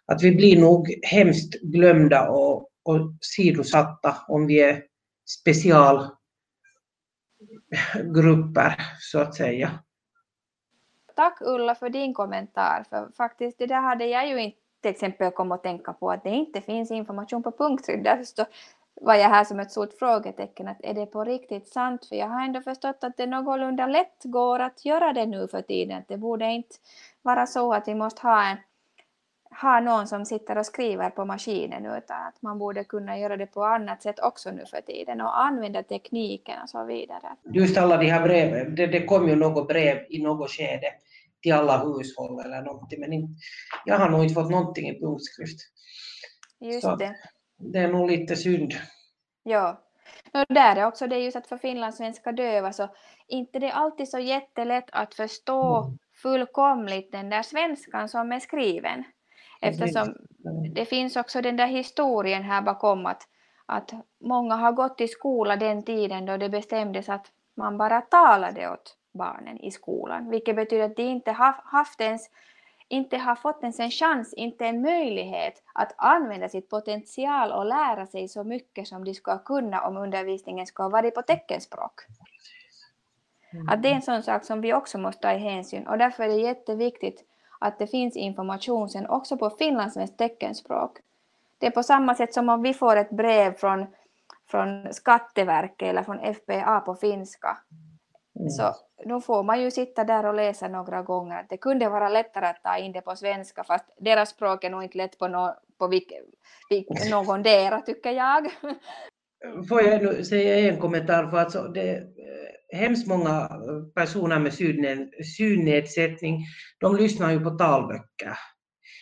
[0.07, 4.83] Att vi blir nog hemskt glömda och och sidosatta om vi är
[5.29, 6.07] special
[8.15, 9.71] grupper, så att säga.
[11.17, 15.31] Tack Ulla för din kommentar, för faktiskt det där hade jag ju inte till exempel
[15.31, 18.05] kom att tänka på att det inte finns information på punktskrift.
[18.05, 18.47] Därför
[19.01, 22.07] var jag här som ett stort frågetecken att är det på riktigt sant?
[22.09, 25.63] För jag har ändå förstått att det någorlunda lätt går att göra det nu för
[25.63, 26.03] tiden.
[26.09, 26.77] Det borde inte
[27.23, 28.57] vara så att vi måste ha, en,
[29.63, 33.47] ha någon som sitter och skriver på maskinen utan att man borde kunna göra det
[33.47, 37.37] på annat sätt också nu för tiden och använda tekniken och så vidare.
[37.55, 40.87] Just alla de här breven, det, det kom ju något brev i något skede
[41.43, 43.35] till alla hushåll eller någonting men inte,
[43.85, 45.61] jag har nog inte fått någonting i punktskrift.
[46.61, 47.17] Just så det.
[47.59, 48.73] Det är nog lite synd.
[49.43, 49.81] Ja.
[50.33, 52.89] Och där är också det just att för finlandssvenska döva så
[53.29, 55.99] inte det är alltid så jättelätt att förstå mm.
[56.23, 59.05] fullkomligt den där svenskan som är skriven.
[59.65, 60.15] Eftersom
[60.75, 63.23] det finns också den där historien här bakom att,
[63.67, 68.71] att många har gått i skola den tiden då det bestämdes att man bara talade
[68.71, 72.31] åt barnen i skolan, vilket betyder att de inte har haft ens
[72.89, 78.07] inte har fått ens en chans, inte en möjlighet att använda sitt potential och lära
[78.07, 82.01] sig så mycket som de ska kunna om undervisningen ska vara på teckenspråk.
[83.53, 83.69] Mm.
[83.69, 85.87] Att det är en sån sak som vi också måste ta i hänsyn.
[85.87, 87.25] Och därför är det jätteviktigt
[87.65, 90.99] att det finns information sen också på finlandssvenskt teckenspråk.
[91.59, 93.87] Det är på samma sätt som om vi får ett brev från,
[94.51, 97.59] från Skatteverket eller från FPA på finska.
[98.37, 98.51] Mm.
[98.51, 98.75] Så
[99.05, 101.47] nu får man ju sitta där och läsa några gånger.
[101.49, 104.83] Det kunde vara lättare att ta in det på svenska fast deras språk är nog
[104.83, 106.13] inte lätt på, no, på vilk,
[106.71, 108.51] vilk, någondera tycker jag.
[109.69, 112.07] Får jag nu säga en kommentar för alltså det är
[112.75, 114.55] hemskt många eh, personer med
[115.25, 116.45] synnedsättning,
[116.81, 118.39] de lyssnar ju på talböcker.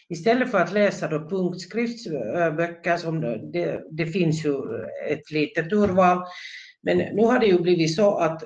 [0.09, 3.21] Istället för att läsa då punktskriftsböcker, som
[3.53, 4.55] det, det finns ju
[5.09, 6.25] ett litet urval,
[6.83, 8.43] men nu har det ju blivit så att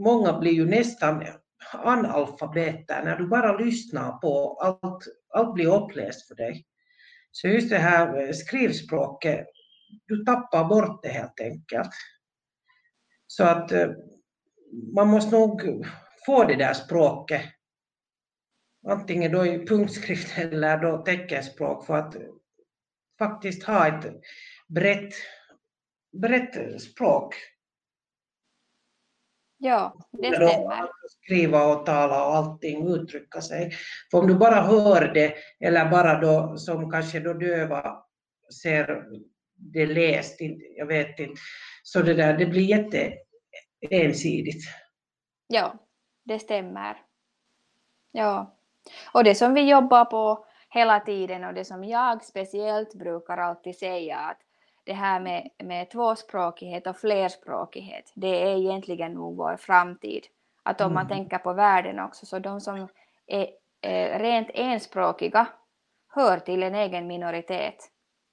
[0.00, 1.24] många blir ju nästan
[1.72, 6.64] analfabeter när du bara lyssnar på allt, allt blir uppläst för dig.
[7.30, 9.46] Så just det här eh, skrivspråket,
[10.06, 11.90] du tappar bort det helt enkelt.
[13.26, 13.90] Så att eh,
[14.94, 15.86] man måste nog
[16.26, 17.42] få det där språket,
[18.88, 22.16] antingen då i punktskrift eller då teckenspråk för att
[23.18, 24.12] faktiskt ha ett
[24.68, 25.14] brett,
[26.12, 27.34] brett språk
[29.64, 30.88] Ja, det stämmer.
[31.22, 33.72] Skriva och tala och allting, uttrycka sig.
[34.10, 38.04] För om du bara hör det, eller bara då som kanske då döva
[38.62, 39.04] ser
[39.56, 40.36] det läst,
[40.76, 41.40] jag vet inte,
[41.82, 43.12] så det där, det blir jätte
[43.90, 44.64] ensidigt.
[45.46, 45.74] Ja,
[46.24, 47.02] det stämmer.
[48.12, 48.56] Ja,
[49.12, 53.76] och det som vi jobbar på hela tiden och det som jag speciellt brukar alltid
[53.76, 54.38] säga att
[54.84, 60.26] det här med, med tvåspråkighet och flerspråkighet, det är egentligen nog vår framtid.
[60.62, 61.16] Att om man mm.
[61.16, 62.88] tänker på världen också, så de som
[63.26, 63.48] är,
[63.80, 65.46] är rent enspråkiga
[66.08, 67.90] hör till en egen minoritet.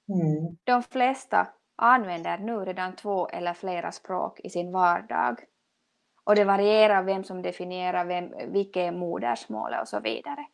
[0.08, 0.56] Mm.
[0.64, 5.40] De flesta använder nu redan två eller flera språk i sin vardag.
[6.24, 10.46] Och det varierar vem som definierar vem, vilket är modersmålet och så vidare.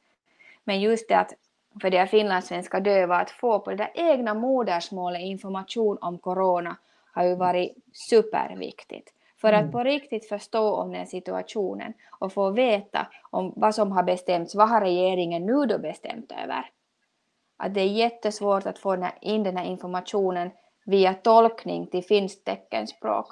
[0.64, 1.34] Men just det att
[1.80, 6.76] för de finlandssvenska döva att få på det där egna modersmålet information om corona
[7.12, 9.12] har ju varit superviktigt.
[9.40, 9.72] För att mm.
[9.72, 14.68] på riktigt förstå om den situationen och få veta om vad som har bestämts, vad
[14.68, 16.70] har regeringen nu då bestämt över?
[17.58, 20.50] Att det är jättesvårt att få in den här informationen
[20.86, 23.26] via tolkning till finskt teckenspråk.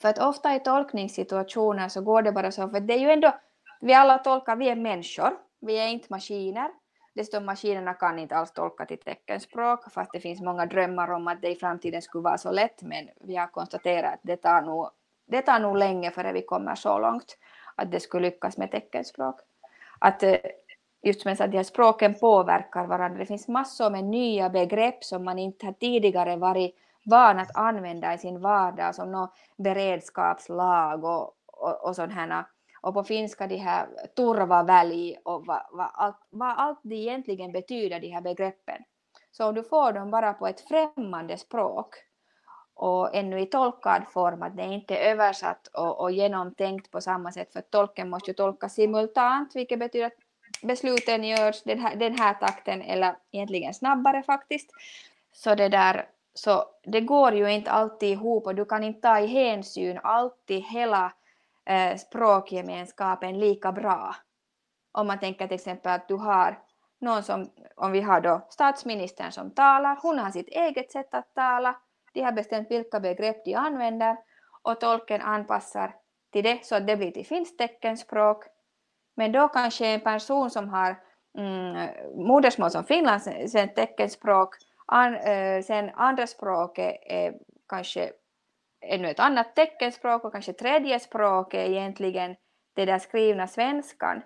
[0.00, 3.34] För att ofta i tolkningssituationer så går det bara så, för det är ju ändå,
[3.80, 6.70] vi alla tolkar, vi är människor, vi är inte maskiner,
[7.18, 11.42] Dessutom maskinerna kan inte alls tolka till teckenspråk, fast det finns många drömmar om att
[11.42, 14.90] det i framtiden skulle vara så lätt, men vi har konstaterat att det tar nog,
[15.26, 17.38] det tar nog länge före vi kommer så långt
[17.74, 19.40] att det skulle lyckas med teckenspråk.
[19.98, 20.36] Att eh,
[21.08, 23.18] just som jag sa, de här språken påverkar varandra.
[23.18, 28.14] Det finns massor med nya begrepp som man inte har tidigare varit van att använda
[28.14, 32.46] i sin vardag, som någon beredskapslag och, och, och sådana
[32.80, 33.86] och på finska de här
[34.16, 38.82] turvavälj och vad, vad, allt, vad allt det egentligen betyder, de här begreppen.
[39.30, 41.94] Så om du får dem bara på ett främmande språk
[42.74, 47.32] och ännu i tolkad form, att det inte är översatt och, och genomtänkt på samma
[47.32, 50.27] sätt, för tolken måste ju tolka simultant, vilket betyder att
[50.62, 54.70] besluten görs den här, den här takten eller egentligen snabbare faktiskt.
[55.32, 56.06] Så det där
[56.38, 60.62] så det går ju inte alltid ihop och du kan inte ta i hänsyn alltid
[60.62, 61.12] hela
[61.64, 64.16] eh, språkgemenskapen lika bra.
[64.92, 66.58] Om man tänker till exempel att du har
[66.98, 71.34] någon som, om vi har då statsministern som talar, hon har sitt eget sätt att
[71.34, 71.76] tala,
[72.12, 74.16] de har bestämt vilka begrepp de använder
[74.62, 75.94] och tolken anpassar
[76.32, 78.44] till det så att det blir till finskt teckenspråk.
[79.18, 80.96] Men då kanske en person som har
[81.38, 81.88] mm,
[82.26, 84.54] modersmål som finlandssvenskt teckenspråk,
[84.86, 87.34] an, äh, sen andra språket är
[87.68, 88.10] kanske
[88.80, 92.36] ännu ett annat teckenspråk och kanske tredje språk är egentligen
[92.74, 94.22] det där skrivna svenskan.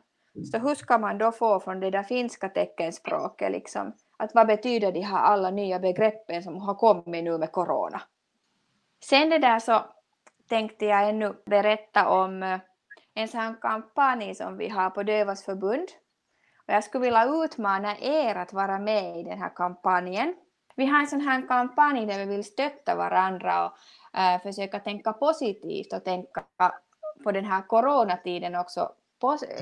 [0.53, 4.93] Så hur ska man då få från det där finska teckenspråket liksom, att vad betyder
[4.93, 8.03] de här alla nya begreppen som har kommit nu med corona?
[9.05, 9.85] Sen det där så
[10.49, 12.59] tänkte jag ännu berätta om eh,
[13.15, 15.89] en sån kampanj som vi har på Dövas förbund.
[16.67, 20.35] Och jag skulle vilja utmana er att vara med i den här kampanjen.
[20.77, 23.73] Vi har en sån här kampanj där vi vill stötta varandra och
[24.19, 26.45] äh, försöka tänka positivt och tänka
[27.25, 28.93] på den här coronatiden också,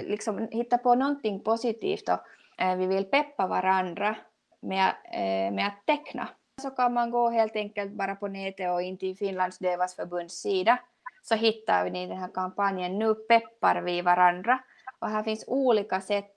[0.02, 2.20] liksom hitta på någonting positivt och
[2.64, 4.16] äh, vi vill peppa varandra
[4.60, 6.28] med, äh, med att teckna.
[6.62, 10.34] Så kan man gå helt enkelt bara på nätet och in till Finlands Dövas förbunds
[10.34, 10.78] sida
[11.22, 14.60] så hittar ni den här kampanjen Nu peppar vi varandra.
[14.98, 16.34] Och här finns olika sätt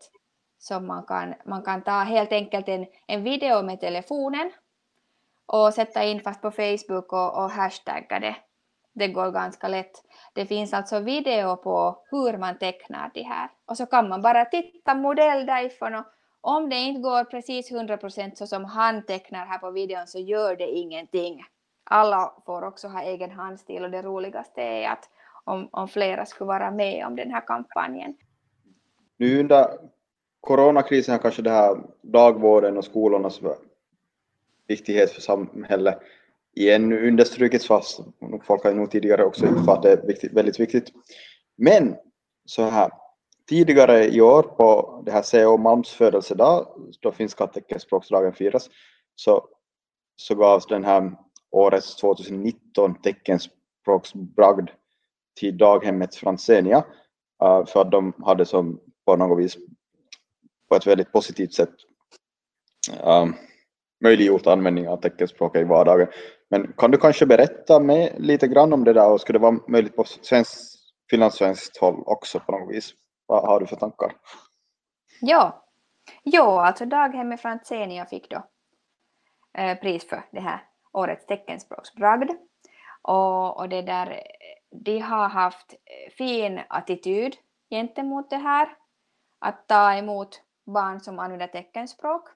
[0.59, 4.51] som man kan, man kan ta helt enkelt en, en video med telefonen
[5.45, 8.35] och sätta in fast på Facebook och, och hashtagga det.
[8.93, 9.91] Det går ganska lätt.
[10.33, 13.49] Det finns alltså video på hur man tecknar det här.
[13.65, 16.05] Och så kan man bara titta modell därifrån och
[16.41, 20.55] om det inte går precis 100% så som han tecknar här på videon så gör
[20.55, 21.43] det ingenting.
[21.83, 25.09] Alla får också ha egen handstil och det roligaste är att
[25.43, 28.15] om, om flera skulle vara med om den här kampanjen.
[29.17, 29.67] Nu under
[30.41, 33.41] coronakrisen har kanske det här dagvården och skolornas
[34.67, 35.99] viktighet för samhället
[36.55, 37.99] igen understrukits fast
[38.43, 40.91] folk har nog tidigare också uppfattat att det är viktigt, väldigt viktigt.
[41.55, 41.95] Men
[42.45, 42.91] så här,
[43.49, 46.67] tidigare i år på det här CO Malms födelsedag,
[46.99, 48.69] då finska teckenspråksdagen firas,
[49.15, 49.47] så,
[50.15, 51.11] så gavs den här
[51.53, 54.69] årets 2019 teckenspråksbragd
[55.39, 56.85] till daghemmet Fransenia
[57.43, 59.57] eh, för att de hade som på något vis
[60.69, 61.73] på ett väldigt positivt sätt
[63.03, 63.35] um,
[64.03, 66.07] möjliggjort användning av teckenspråket i vardagen.
[66.49, 69.59] Men kan du kanske berätta med lite grann om det där och skulle det vara
[69.67, 70.59] möjligt på svensk,
[71.09, 72.93] finlandssvenskt håll också på något vis?
[73.25, 74.15] Vad har du för tankar?
[75.21, 75.65] Ja,
[76.23, 78.45] ja alltså daghemmet Fransenia fick då
[79.57, 82.31] eh, pris för det här årets teckenspråksbragd.
[83.01, 84.21] Och, och det där,
[84.71, 85.73] de har haft
[86.17, 87.35] fin attityd
[87.69, 88.77] gentemot det här,
[89.39, 92.29] att ta emot barn som använder teckenspråk.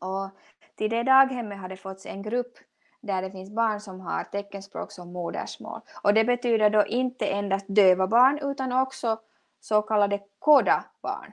[0.00, 0.30] Och
[0.76, 2.58] till det daghemmet har det fått en grupp
[3.00, 5.80] där det finns barn som har teckenspråk som modersmål.
[6.02, 9.20] Och det betyder då inte endast döva barn utan också
[9.60, 11.32] så kallade KODA-barn.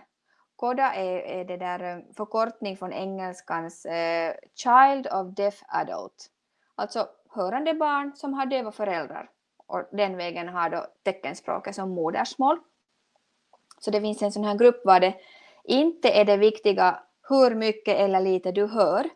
[0.60, 6.32] CODA är, är det där eh, förkortning från engelskans eh, Child of Deaf Adult.
[6.76, 9.30] Alltså hörande barn som har döva föräldrar
[9.68, 12.60] och den vägen har då teckenspråket som modersmål.
[13.80, 15.16] Så det finns en sån här grupp var det
[15.64, 19.10] inte är det viktiga hur mycket eller lite du hör,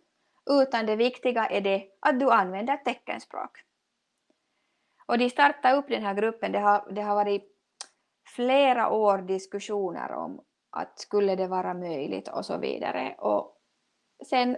[0.50, 3.58] utan det viktiga är det att du använder teckenspråk.
[5.06, 7.44] Och de startade upp den här gruppen, det har, det har varit
[8.36, 10.42] flera år diskussioner om
[10.74, 13.16] att skulle det vara möjligt och så vidare.
[13.20, 13.58] Och
[14.30, 14.58] sen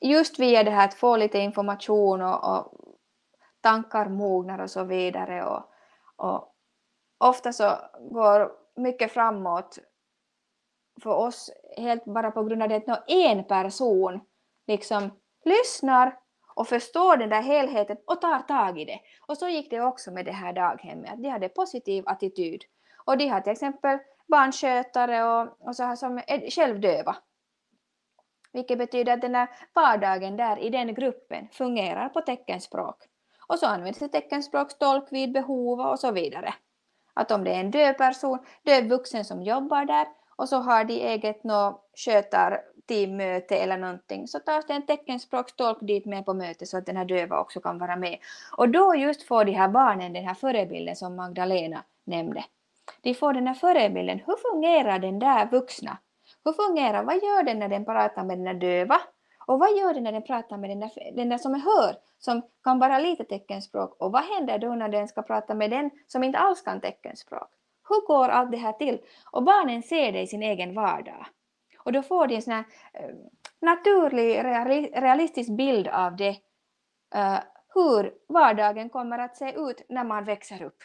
[0.00, 2.72] just via det här att få lite information och, och
[3.60, 5.62] tankar mognar och så vidare och,
[6.16, 6.54] och
[7.18, 7.72] ofta så
[8.10, 9.78] går mycket framåt
[11.02, 14.20] för oss helt bara på grund av att en person
[14.66, 15.10] liksom
[15.44, 16.18] lyssnar
[16.54, 19.00] och förstår den där helheten och tar tag i det.
[19.26, 22.62] Och så gick det också med det här daghemmet, att de hade positiv attityd.
[23.04, 23.98] Och de har till exempel
[24.32, 27.16] barnskötare och, och så här som är självdöva.
[28.52, 32.96] Vilket betyder att den där vardagen där i den gruppen fungerar på teckenspråk.
[33.46, 36.54] Och så används det teckenspråkstolk vid behov och så vidare.
[37.14, 40.06] Att om det är en döv person, döv vuxen som jobbar där
[40.36, 46.06] och så har de eget nå skötarteammöte eller någonting så tas det en teckenspråkstolk dit
[46.06, 48.18] med på mötet så att den här döva också kan vara med.
[48.56, 52.44] Och då just får de här barnen den här förebilden som Magdalena nämnde.
[53.02, 54.20] De får den här förebilden.
[54.26, 55.98] Hur fungerar den där vuxna?
[56.44, 59.00] Hur fungerar, vad gör den när den pratar med den där döva?
[59.46, 61.96] Och vad gör den när den pratar med den där, den där som är hör,
[62.18, 63.96] som kan bara lite teckenspråk?
[64.02, 67.48] Och vad händer då när den ska prata med den som inte alls kan teckenspråk?
[67.88, 69.00] Hur går allt det här till?
[69.32, 71.26] Och barnen ser det i sin egen vardag.
[71.78, 72.64] Och då får de en sån här
[72.94, 73.14] eh,
[73.60, 74.44] naturlig,
[75.02, 76.36] realistisk bild av det,
[77.14, 77.38] eh,
[77.74, 80.78] hur vardagen kommer att se ut när man växer upp.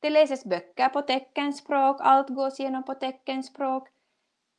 [0.00, 3.88] Det läses böcker på teckenspråk, allt gås igenom på teckenspråk.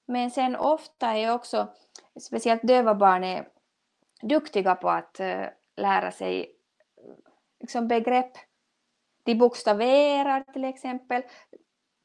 [0.06, 1.68] Men sen ofta är också,
[2.20, 3.48] speciellt döva barn är
[4.22, 6.56] duktiga på att eh, lära sig
[7.60, 8.32] liksom begrepp.
[9.24, 11.24] De bokstaverar till exempel.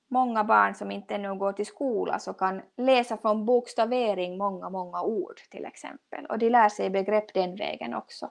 [0.09, 5.03] Många barn som inte ännu går till skola så kan läsa från bokstavering många, många
[5.03, 6.27] ord till exempel.
[6.27, 8.31] Och de lär sig begrepp den vägen också.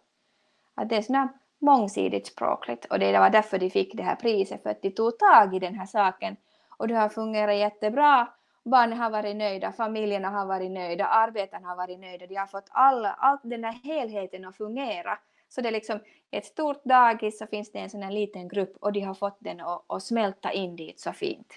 [0.75, 4.63] Att det är såna mångsidigt språkligt och det var därför de fick det här priset
[4.63, 6.37] för att de tog tag i den här saken
[6.77, 8.27] och det har fungerat jättebra.
[8.63, 12.27] Barnen har varit nöjda, familjerna har varit nöjda, arbetarna har varit nöjda.
[12.27, 15.19] De har fått all, all den här helheten att fungera.
[15.49, 15.99] Så det är liksom
[16.31, 19.37] ett stort dagis så finns det en sån här liten grupp och de har fått
[19.39, 21.53] den att, att smälta in dit så fint.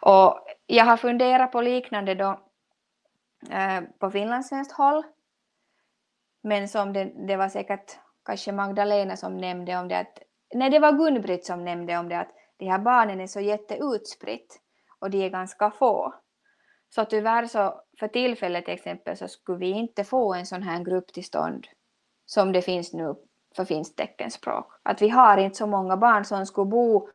[0.00, 2.40] Och jag har funderat på liknande då
[3.50, 5.02] eh, på finlandssvenskt håll
[6.44, 10.18] men som det, det var säkert kanske Magdalena som nämnde om det att,
[10.54, 14.60] nej det var Gun-Britt som nämnde om det att de här barnen är så jätteutspritt
[14.98, 16.14] och de är ganska få.
[16.94, 20.84] Så tyvärr så för tillfället till exempel så skulle vi inte få en sån här
[20.84, 21.66] grupp till stånd
[22.26, 23.14] som det finns nu
[23.56, 24.66] för finskt teckenspråk.
[24.82, 27.08] Att vi har inte så många barn som skulle bo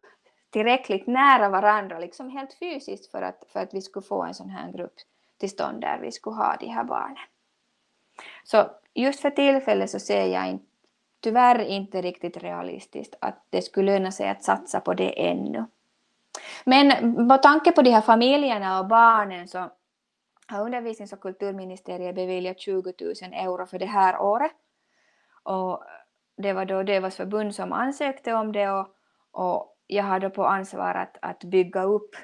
[0.50, 4.50] tillräckligt nära varandra, liksom helt fysiskt för att, för att vi skulle få en sån
[4.50, 4.94] här grupp
[5.40, 7.28] till stånd där vi skulle ha de här barnen.
[8.44, 10.60] Så just för tillfället så ser jag in,
[11.20, 15.66] tyvärr inte riktigt realistiskt att det skulle löna sig att satsa på det ännu.
[16.66, 19.70] Men med tanke på de här familjerna och barnen så
[20.48, 24.52] har undervisnings och kulturministeriet beviljat 20 000 euro för det här året.
[25.44, 25.84] Och
[26.38, 28.88] det var då Dövas förbund som ansökte om det och,
[29.32, 32.16] och jag har då på ansvar att, att bygga upp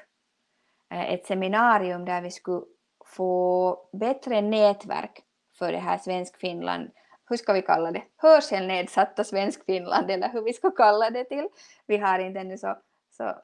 [0.90, 2.64] eh, ett seminarium där vi skulle
[3.04, 5.22] få bättre nätverk
[5.58, 6.90] för det här Svensk-Finland,
[7.28, 11.48] hur ska vi kalla det, hörselnedsatta Svensk-Finland eller hur vi ska kalla det till.
[11.86, 12.76] Vi har inte ännu så,
[13.10, 13.34] så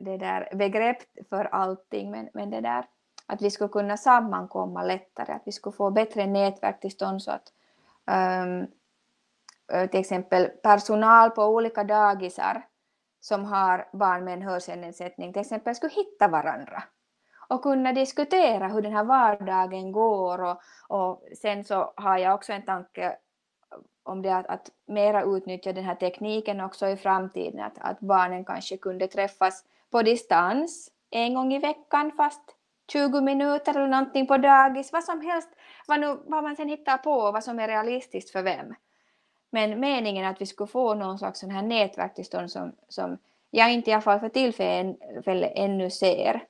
[0.00, 0.98] det där begrepp
[1.28, 2.84] för allting men, men det där
[3.26, 7.30] att vi skulle kunna sammankomma lättare, att vi skulle få bättre nätverk till stånd så
[7.30, 7.52] att
[8.46, 8.66] um,
[9.88, 12.62] till exempel personal på olika dagisar
[13.20, 16.82] som har barn med en hörselnedsättning till exempel skulle hitta varandra
[17.52, 22.52] och kunna diskutera hur den här vardagen går och, och sen så har jag också
[22.52, 23.16] en tanke
[24.02, 28.44] om det att, att mera utnyttja den här tekniken också i framtiden, att, att barnen
[28.44, 32.56] kanske kunde träffas på distans en gång i veckan fast
[32.92, 35.48] 20 minuter eller någonting på dagis, vad som helst,
[35.86, 38.74] vad, nu, vad man sen hittar på, och vad som är realistiskt för vem.
[39.50, 43.18] Men meningen att vi skulle få någon slags sån här nätverk till stånd som, som
[43.50, 46.46] jag inte i alla fall för tillfället ännu ser.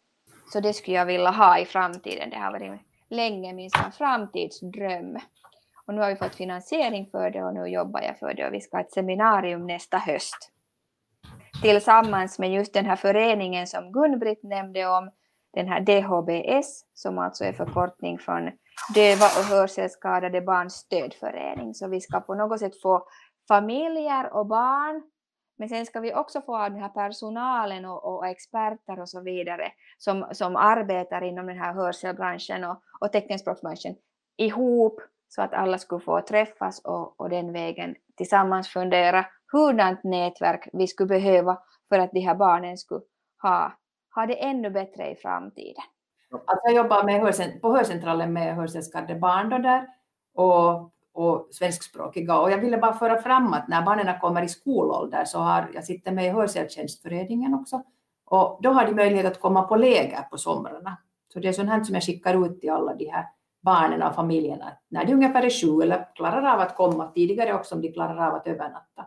[0.46, 2.30] Så det skulle jag vilja ha i framtiden.
[2.30, 2.80] Det har varit
[3.10, 5.18] länge min framtidsdröm.
[5.86, 8.54] Och nu har vi fått finansiering för det och nu jobbar jag för det och
[8.54, 10.50] vi ska ha ett seminarium nästa höst.
[11.62, 15.10] Tillsammans med just den här föreningen som Gun-Britt nämnde om,
[15.54, 18.50] den här DHBS, som alltså är förkortning från
[18.94, 21.74] Döva och hörselskadade barns stödförening.
[21.74, 23.06] Så vi ska på något sätt få
[23.48, 25.02] familjer och barn
[25.62, 29.72] men sen ska vi också få den här personalen och, och, experter och så vidare
[29.98, 33.94] som, som arbetar inom den här hörselbranschen och, och teckenspråksbranschen
[34.36, 40.68] ihop så att alla skulle få träffas och, och den vägen tillsammans fundera hurdant nätverk
[40.72, 41.58] vi skulle behöva
[41.88, 43.04] för att de här barnen skulle
[43.42, 43.72] ha,
[44.14, 45.82] ha det ännu bättre i framtiden.
[46.30, 49.86] Alltså jag jobbar med hörcent på hörcentralen med hörselskadade barn då där
[50.34, 52.40] och och svenskspråkiga.
[52.40, 55.84] Och jag ville bara föra fram att när barnen kommer i skolålder så har jag
[55.84, 57.82] sitter med i Hörseltjänstföreningen också
[58.26, 60.96] och då har de möjlighet att komma på läger på somrarna.
[61.32, 63.26] Så det är sånt här som jag skickar ut till alla de här
[63.62, 67.74] barnen och familjerna när de ungefär är sju eller klarar av att komma tidigare också
[67.74, 69.06] om de klarar av att övernatta.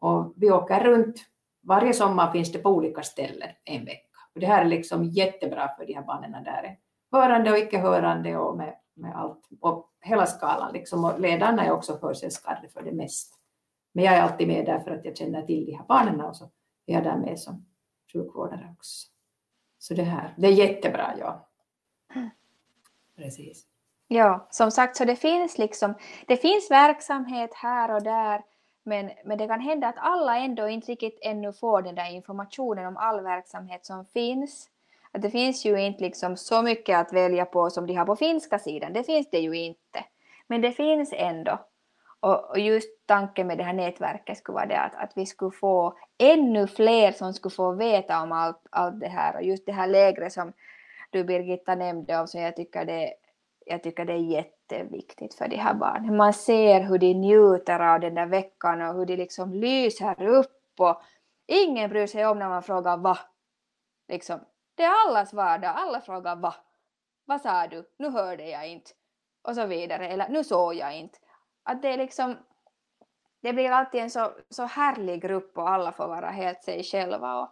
[0.00, 1.16] Och vi åker runt,
[1.62, 4.18] varje sommar finns det på olika ställen en vecka.
[4.34, 6.76] Och det här är liksom jättebra för de här barnen där
[7.12, 11.70] hörande och icke hörande och med med allt och hela skalan liksom och ledarna är
[11.70, 13.36] också hörselskadade för det mesta.
[13.92, 16.36] Men jag är alltid med där för att jag känner till de här barnen och
[16.36, 16.44] så
[16.86, 17.66] är jag där med som
[18.12, 19.08] sjukvårdare också.
[19.78, 21.48] Så det här, det är jättebra, ja.
[23.16, 23.66] Precis.
[24.08, 25.94] Ja, som sagt, så det finns liksom,
[26.26, 28.42] det finns verksamhet här och där,
[28.82, 32.86] men, men det kan hända att alla ändå inte riktigt ännu får den där informationen
[32.86, 34.68] om all verksamhet som finns.
[35.12, 38.16] Att det finns ju inte liksom så mycket att välja på som de har på
[38.16, 40.04] finska sidan, det finns det ju inte.
[40.46, 41.58] Men det finns ändå.
[42.20, 45.98] Och, just tanken med det här nätverket skulle vara det att, att vi skulle få
[46.18, 49.86] ännu fler som skulle få veta om allt, allt det här och just det här
[49.86, 50.52] lägre som
[51.10, 53.14] du Birgitta nämnde om, så jag tycker det,
[53.66, 56.16] jag tycker det är jätteviktigt för de här barnen.
[56.16, 60.60] Man ser hur de njuter av den där veckan och hur de liksom lyser upp
[60.78, 61.02] och
[61.46, 63.18] ingen bryr sig om när man frågar vad.
[64.08, 64.40] Liksom,
[64.80, 66.54] det är allas vardag, alla frågar va?
[67.24, 67.84] Vad sa du?
[67.98, 68.90] Nu hörde jag inte.
[69.42, 71.18] Och så vidare, eller nu såg jag inte.
[71.62, 72.36] Att det är liksom,
[73.42, 77.34] det blir alltid en så, så härlig grupp och alla får vara helt sig själva
[77.34, 77.48] och,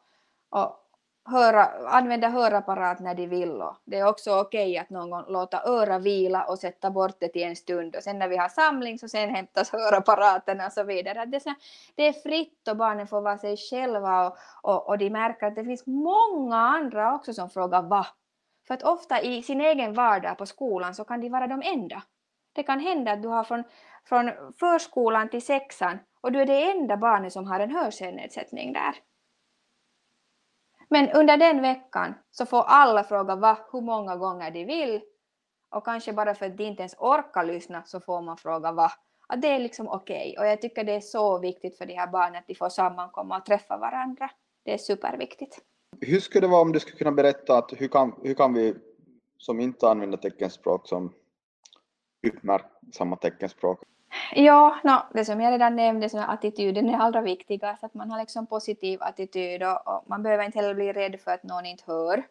[0.51, 0.88] och
[1.31, 3.63] höra, använda hörapparat när de vill.
[3.63, 7.29] Och det är också okej att någon gång låta öra vila och sätta bort det
[7.29, 10.83] till en stund och sen när vi har samling så sen hämtas hörapparaterna och så
[10.83, 11.27] vidare.
[11.27, 11.55] Det är, så,
[11.95, 15.55] det är fritt och barnen får vara sig själva och, och, och de märker att
[15.55, 18.07] det finns många andra också som frågar va.
[18.67, 22.03] För att ofta i sin egen vardag på skolan så kan de vara de enda.
[22.53, 23.65] Det kan hända att du har från,
[24.05, 28.95] från förskolan till sexan och du är det enda barnet som har en hörselnedsättning där.
[30.89, 35.01] Men under den veckan så får alla fråga va, hur många gånger de vill.
[35.71, 38.93] Och kanske bara för att de inte ens orkar lyssna så får man fråga va.
[39.29, 40.33] Att det är liksom okej.
[40.33, 40.45] Okay.
[40.45, 43.39] Och jag tycker det är så viktigt för de här barnen att de får sammankomma
[43.39, 44.31] och träffa varandra.
[44.65, 45.59] Det är superviktigt.
[46.01, 48.75] Hur skulle det vara om du skulle kunna berätta att hur kan, hur kan vi
[49.39, 51.15] som inte använder teckenspråk som
[52.27, 53.83] uppmärksamma teckenspråk?
[54.35, 58.19] Ja, no, det som jag redan nämnde, så attityden är allra viktigast, att man har
[58.19, 61.85] liksom positiv attityd och, och, man behöver inte heller bli rädd för att någon inte
[61.87, 62.27] hör,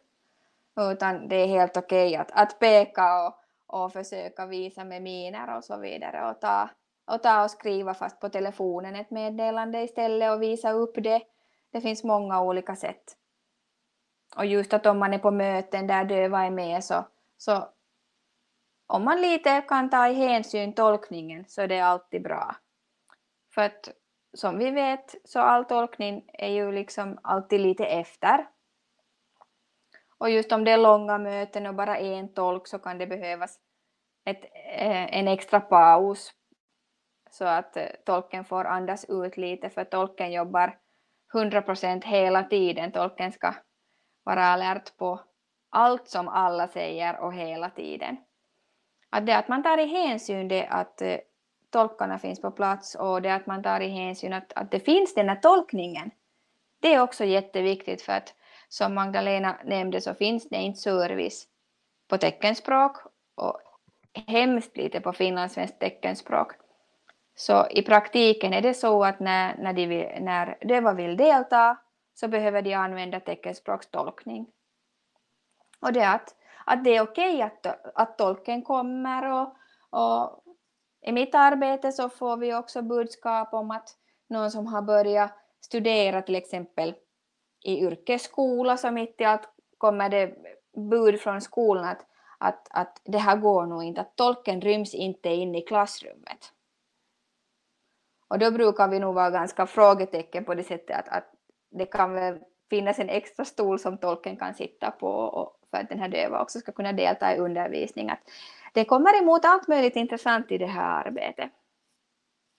[0.91, 3.33] utan det är helt okej okay att, att peka och,
[3.67, 6.69] och försöka visa med miner och så vidare och ta,
[7.05, 11.21] och ta och skriva fast på telefonen ett meddelande istället och visa upp det.
[11.71, 13.03] Det finns många olika sätt.
[14.35, 17.05] Och just att om man är på möten där döva är med så,
[17.37, 17.67] så
[18.87, 22.55] om man lite kan ta i hänsyn tolkningen så är det alltid bra.
[23.53, 23.89] För att
[24.33, 28.47] som vi vet så all tolkning är ju liksom alltid lite efter.
[30.17, 33.59] Och just om det är långa möten och bara en tolk så kan det behövas
[34.25, 36.33] ett, eh, en extra paus
[37.29, 40.77] så att eh, tolken får andas ut lite för tolken jobbar
[41.33, 42.91] 100% hela tiden.
[42.91, 43.53] Tolken ska
[44.23, 45.19] vara alert på
[45.69, 48.17] allt som alla säger och hela tiden.
[49.17, 51.17] Att det att man tar i hänsyn det att eh,
[51.69, 55.13] tolkarna finns på plats och det att man tar i hänsyn att, att det finns
[55.13, 56.11] den här tolkningen.
[56.79, 58.33] Det är också jätteviktigt för att
[58.69, 61.47] som Magdalena nämnde så finns det inte service
[62.07, 62.97] på teckenspråk
[63.35, 63.61] och
[64.27, 66.51] hemskt lite på finlandssvenskt teckenspråk.
[67.35, 71.77] Så i praktiken är det så att när, när, de vill, när döva vill delta
[72.13, 74.47] så behöver de använda teckenspråkstolkning.
[75.79, 76.36] Och det att
[76.67, 79.55] att det är okej okay att, att tolken kommer och,
[79.89, 80.43] och
[81.01, 83.89] i mitt arbete så får vi också budskap om att
[84.29, 86.95] någon som har börjat studera till exempel
[87.63, 90.35] i yrkesskola så mitt i allt kommer det
[90.91, 92.05] bud från skolan att,
[92.37, 96.53] att, att det här går nog inte, att tolken ryms inte in i klassrummet.
[98.27, 101.33] Och då brukar vi nog vara ganska frågetecken på det sättet att, att
[101.71, 102.39] det kan väl
[102.69, 106.41] finnas en extra stol som tolken kan sitta på och, för att den här döva
[106.41, 108.09] också ska kunna delta i undervisning.
[108.09, 108.19] Att
[108.73, 111.51] det kommer emot allt möjligt intressant i det här arbetet.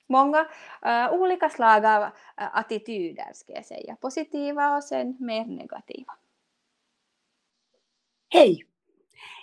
[0.08, 0.40] Många
[0.86, 6.12] uh, olika slag av uh, attityder ska jag säga, positiva och sen mer negativa.
[8.28, 8.64] Hej!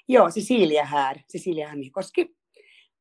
[0.05, 2.27] Ja, Cecilia här, Cecilia Hammikoski.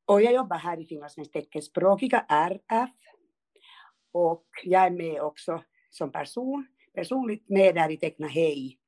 [0.07, 2.91] Och jag jobbar här i Finlands teckenspråkiga RF.
[4.13, 8.79] Och jag är med också som person, personligt med där i Teckna Hej.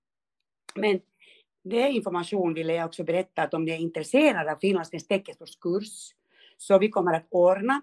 [0.74, 1.00] Men
[1.70, 6.14] det är information vill jag också berätta att om ni är intresserade av finlandssvensk teckenspråkskurs
[6.56, 7.82] så vi kommer att ordna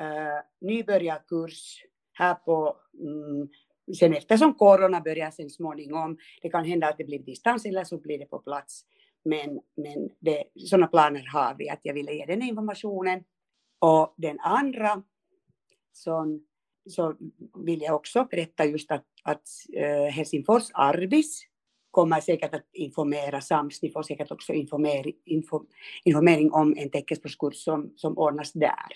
[0.00, 3.48] uh, nybörjarkurs här på mm,
[3.98, 6.18] sen eftersom corona börjar sen småningom.
[6.42, 8.84] Det kan hända att det blir distans eller så blir det på plats.
[9.24, 13.24] Men, men det, sådana planer har vi att jag ville ge den informationen.
[13.78, 15.02] Och den andra
[15.92, 16.40] så,
[16.88, 17.16] så
[17.64, 21.51] vill jag också berätta just att, att uh, Helsingfors Arbis
[21.92, 25.64] kommer säkert att informera SAMS, ni får säkert också informering, info,
[26.04, 28.92] informering om en teckenspråkskurs som, som ordnas där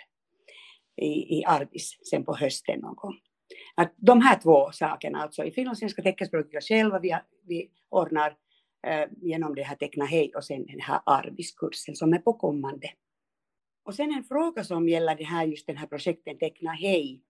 [0.96, 3.14] i, i Arbis sen på hösten någon gång.
[3.74, 7.16] Att de här två sakerna, alltså i finlandssvenska teckenspråket själva, vi,
[7.46, 8.36] vi ordnar
[8.86, 12.90] eh, genom det här Teckna Hej och sen den här Arbiskursen som är på kommande.
[13.84, 17.22] Och sen en fråga som gäller det här, just den här projekten Teckna Hej,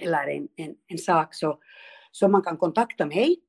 [0.00, 1.58] eller en, en, en sak så,
[2.10, 3.43] så man kan kontakta mig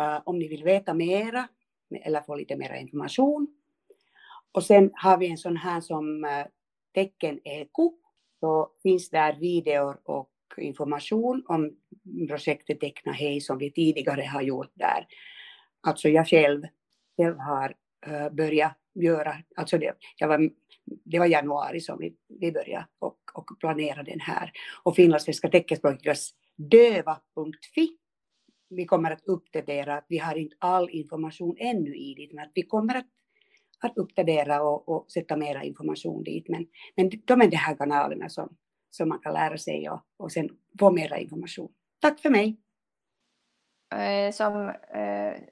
[0.00, 1.48] Uh, om ni vill veta mera
[2.02, 3.46] eller få lite mera information.
[4.52, 6.44] Och sen har vi en sån här som uh,
[6.94, 7.92] tecken eko.
[8.40, 11.76] Så finns där videor och information om
[12.28, 15.06] projektet Teckna Hej som vi tidigare har gjort där.
[15.80, 16.62] Alltså jag själv,
[17.16, 17.76] själv har
[18.08, 20.50] uh, börjat göra, alltså det, jag var,
[20.84, 24.52] det var januari som vi, vi började och, och planera den här.
[24.82, 27.96] Och finlandssvenska teckenspråkigas döva.fi
[28.76, 32.34] vi kommer att uppdatera, att vi har inte all information ännu i det.
[32.34, 33.06] men att vi kommer att,
[33.80, 36.48] att uppdatera och, och sätta mera information dit.
[36.48, 36.66] Men,
[36.96, 38.56] men de är de här kanalerna som,
[38.90, 40.48] som man kan lära sig och, och sen
[40.78, 41.72] få mera information.
[42.00, 42.60] Tack för mig!
[43.94, 45.42] Eh, som eh,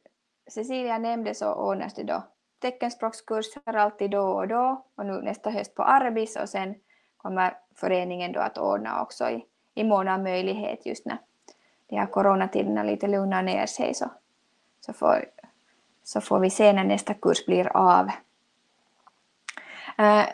[0.50, 2.22] Cecilia nämnde så ordnas det då
[2.60, 6.74] teckenspråkskurser alltid då och då och nu nästa höst på Arbis och sen
[7.16, 9.44] kommer föreningen då att ordna också i,
[9.74, 11.18] i mån av möjlighet just när
[11.90, 14.10] de här coronatiderna lite lugnar ner sig så,
[14.80, 15.24] så, får,
[16.02, 18.10] så får vi se när nästa kurs blir av.
[19.98, 20.26] Eh,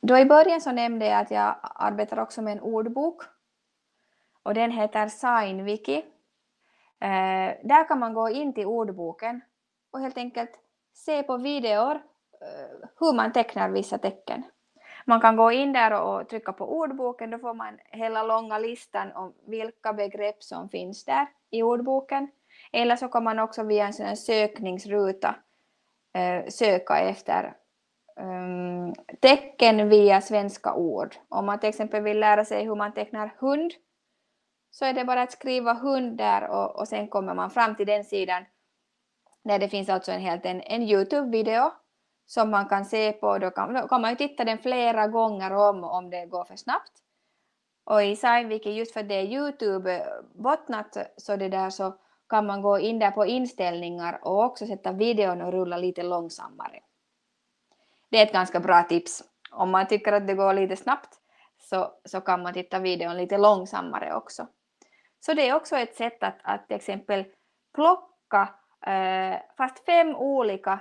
[0.00, 3.22] då i början så nämnde jag att jag arbetar också med en ordbok
[4.42, 5.96] och den heter Signwiki.
[7.00, 9.40] Eh, där kan man gå in till ordboken
[9.90, 10.50] och helt enkelt
[10.94, 11.94] se på videor
[12.40, 14.42] eh, hur man tecknar vissa tecken.
[15.08, 19.12] Man kan gå in där och trycka på ordboken, då får man hela långa listan
[19.12, 22.28] om vilka begrepp som finns där i ordboken.
[22.72, 25.34] Eller så kan man också via en sån sökningsruta
[26.14, 27.56] eh, söka efter
[28.16, 31.16] um, tecken via svenska ord.
[31.28, 33.72] Om man till exempel vill lära sig hur man tecknar hund
[34.70, 37.86] så är det bara att skriva hund där och, och sen kommer man fram till
[37.86, 38.44] den sidan
[39.44, 41.70] där det finns alltså en, helt en, en Youtube-video
[42.26, 43.38] som man kan se på.
[43.38, 46.56] Då kan, då kan man ju titta den flera gånger om om det går för
[46.56, 46.92] snabbt.
[47.84, 51.94] Och i Signwiki, just för det är Youtube-bottnat eh, så det där så
[52.28, 56.80] kan man gå in där på inställningar och också sätta videon och rulla lite långsammare.
[58.10, 59.24] Det är ett ganska bra tips.
[59.50, 61.14] Om man tycker att det går lite snabbt
[61.58, 64.46] så, så kan man titta videon lite långsammare också.
[65.20, 67.24] Så det är också ett sätt att, att till exempel
[67.74, 68.54] plocka
[68.86, 70.80] eh, fast fem olika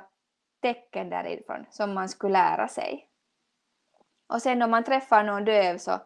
[0.66, 3.10] tecken därifrån som man skulle lära sig.
[4.28, 6.00] Och sen om man träffar någon döv så,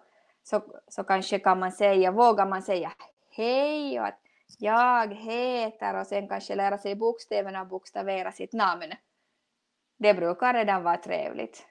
[0.43, 2.91] så, så kanske kan man säga, vågar man säga
[3.31, 4.19] hej och att
[4.57, 8.93] jag heter och sen kanske lära sig bokstäverna och bokstavera sitt namn.
[9.97, 11.67] Det brukar redan vara trevligt.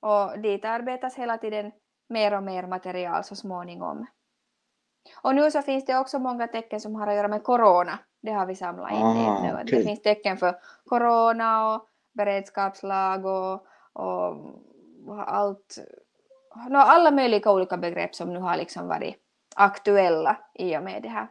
[0.00, 1.72] Och dit arbetas hela tiden
[2.08, 4.06] mer och mer material så småningom.
[5.22, 7.98] Och nu så finns det också många tecken som har att göra med corona.
[8.22, 9.52] Det har vi samlat in ah, nu.
[9.52, 9.64] Okay.
[9.64, 13.52] Det finns tecken för corona och beredskapslag och,
[13.92, 14.36] och
[15.08, 15.78] allt.
[16.68, 19.16] No, alla möjliga olika begrepp som nu har liksom varit
[19.56, 21.28] aktuella i och med det här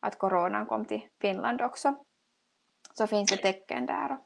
[0.00, 1.94] att coronan kom till Finland också.
[2.94, 4.18] Så finns det tecken där.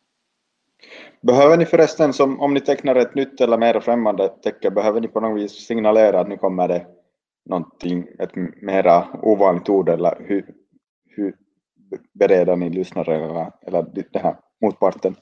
[1.20, 5.09] Behöver ni förresten, som, om ni tecknar ett nytt eller mer främmande tecken, behöver ni
[5.09, 6.87] på något vis signalera att nu kommer det
[7.47, 10.55] någonting, ett mera ovanligt ord eller hur,
[11.05, 11.36] hur
[12.12, 15.16] bereder ni lyssnare eller, eller den här motparten?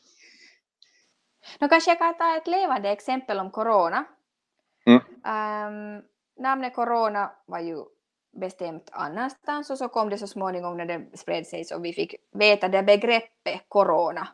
[1.60, 4.04] Nu kanske jag kan ta ett levande exempel om corona.
[4.86, 5.00] Mm.
[5.00, 6.02] Um,
[6.38, 7.76] namnet corona var ju
[8.40, 12.14] bestämt annanstans och så kom det så småningom när det spred sig så vi fick
[12.32, 14.28] veta det begreppet corona.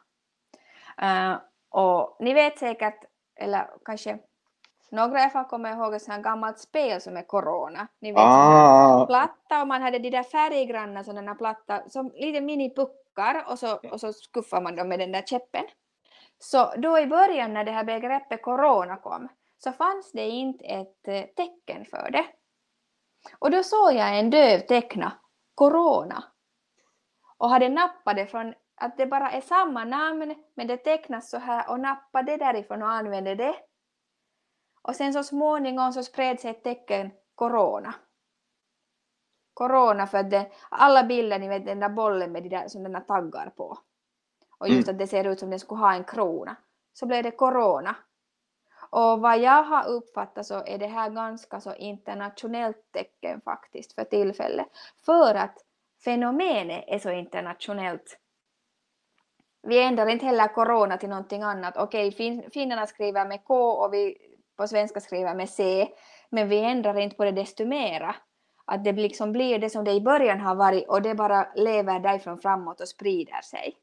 [1.02, 1.38] Uh,
[1.70, 3.04] och ni vet säkert,
[3.36, 4.18] eller kanske
[4.90, 7.86] några fall kommer ihåg ett sånt gammalt spel som är Corona.
[8.00, 9.06] Ni vet ah.
[9.06, 14.00] platta och man hade de där färggranna sådana platta, som lite minipuckar och så, och
[14.00, 15.64] så skuffar man dem med den där käppen.
[16.38, 19.28] Så då i början när det här begreppet Corona kom
[19.58, 22.24] så fanns det inte ett eh, tecken för det.
[23.38, 25.12] Och då såg jag en döv teckna
[25.54, 26.24] Corona
[27.38, 31.38] och hade nappat det från att det bara är samma namn men det tecknas så
[31.38, 33.54] här och nappade därifrån och använde det.
[34.82, 37.94] Och sen så småningom så spred sig ett tecken corona.
[39.54, 43.00] Corona för att det, alla bilder, ni vet den där bollen med de där sådana
[43.00, 43.78] taggar på.
[44.58, 44.94] Och just mm.
[44.94, 46.56] att det ser ut som den skulle ha en krona.
[46.92, 47.96] Så blev det corona.
[48.90, 54.04] Och vad jag har uppfattat så är det här ganska så internationellt tecken faktiskt för
[54.04, 54.66] tillfället.
[55.06, 55.64] För att
[56.04, 58.18] fenomenet är så internationellt.
[59.62, 61.76] Vi ändrar inte heller corona till någonting annat.
[61.76, 64.29] Okej, fin finnarna skriver med K och vi
[64.60, 65.88] på svenska skriver med C,
[66.28, 68.14] men vi ändrar inte på det desto mera.
[68.64, 72.00] Att det liksom blir det som det i början har varit och det bara lever
[72.00, 73.76] därifrån framåt och sprider sig.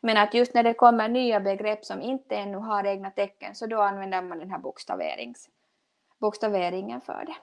[0.00, 3.66] Men att just när det kommer nya begrepp som inte ännu har egna tecken så
[3.66, 4.58] då använder man den här
[6.18, 7.36] bokstaveringen för det.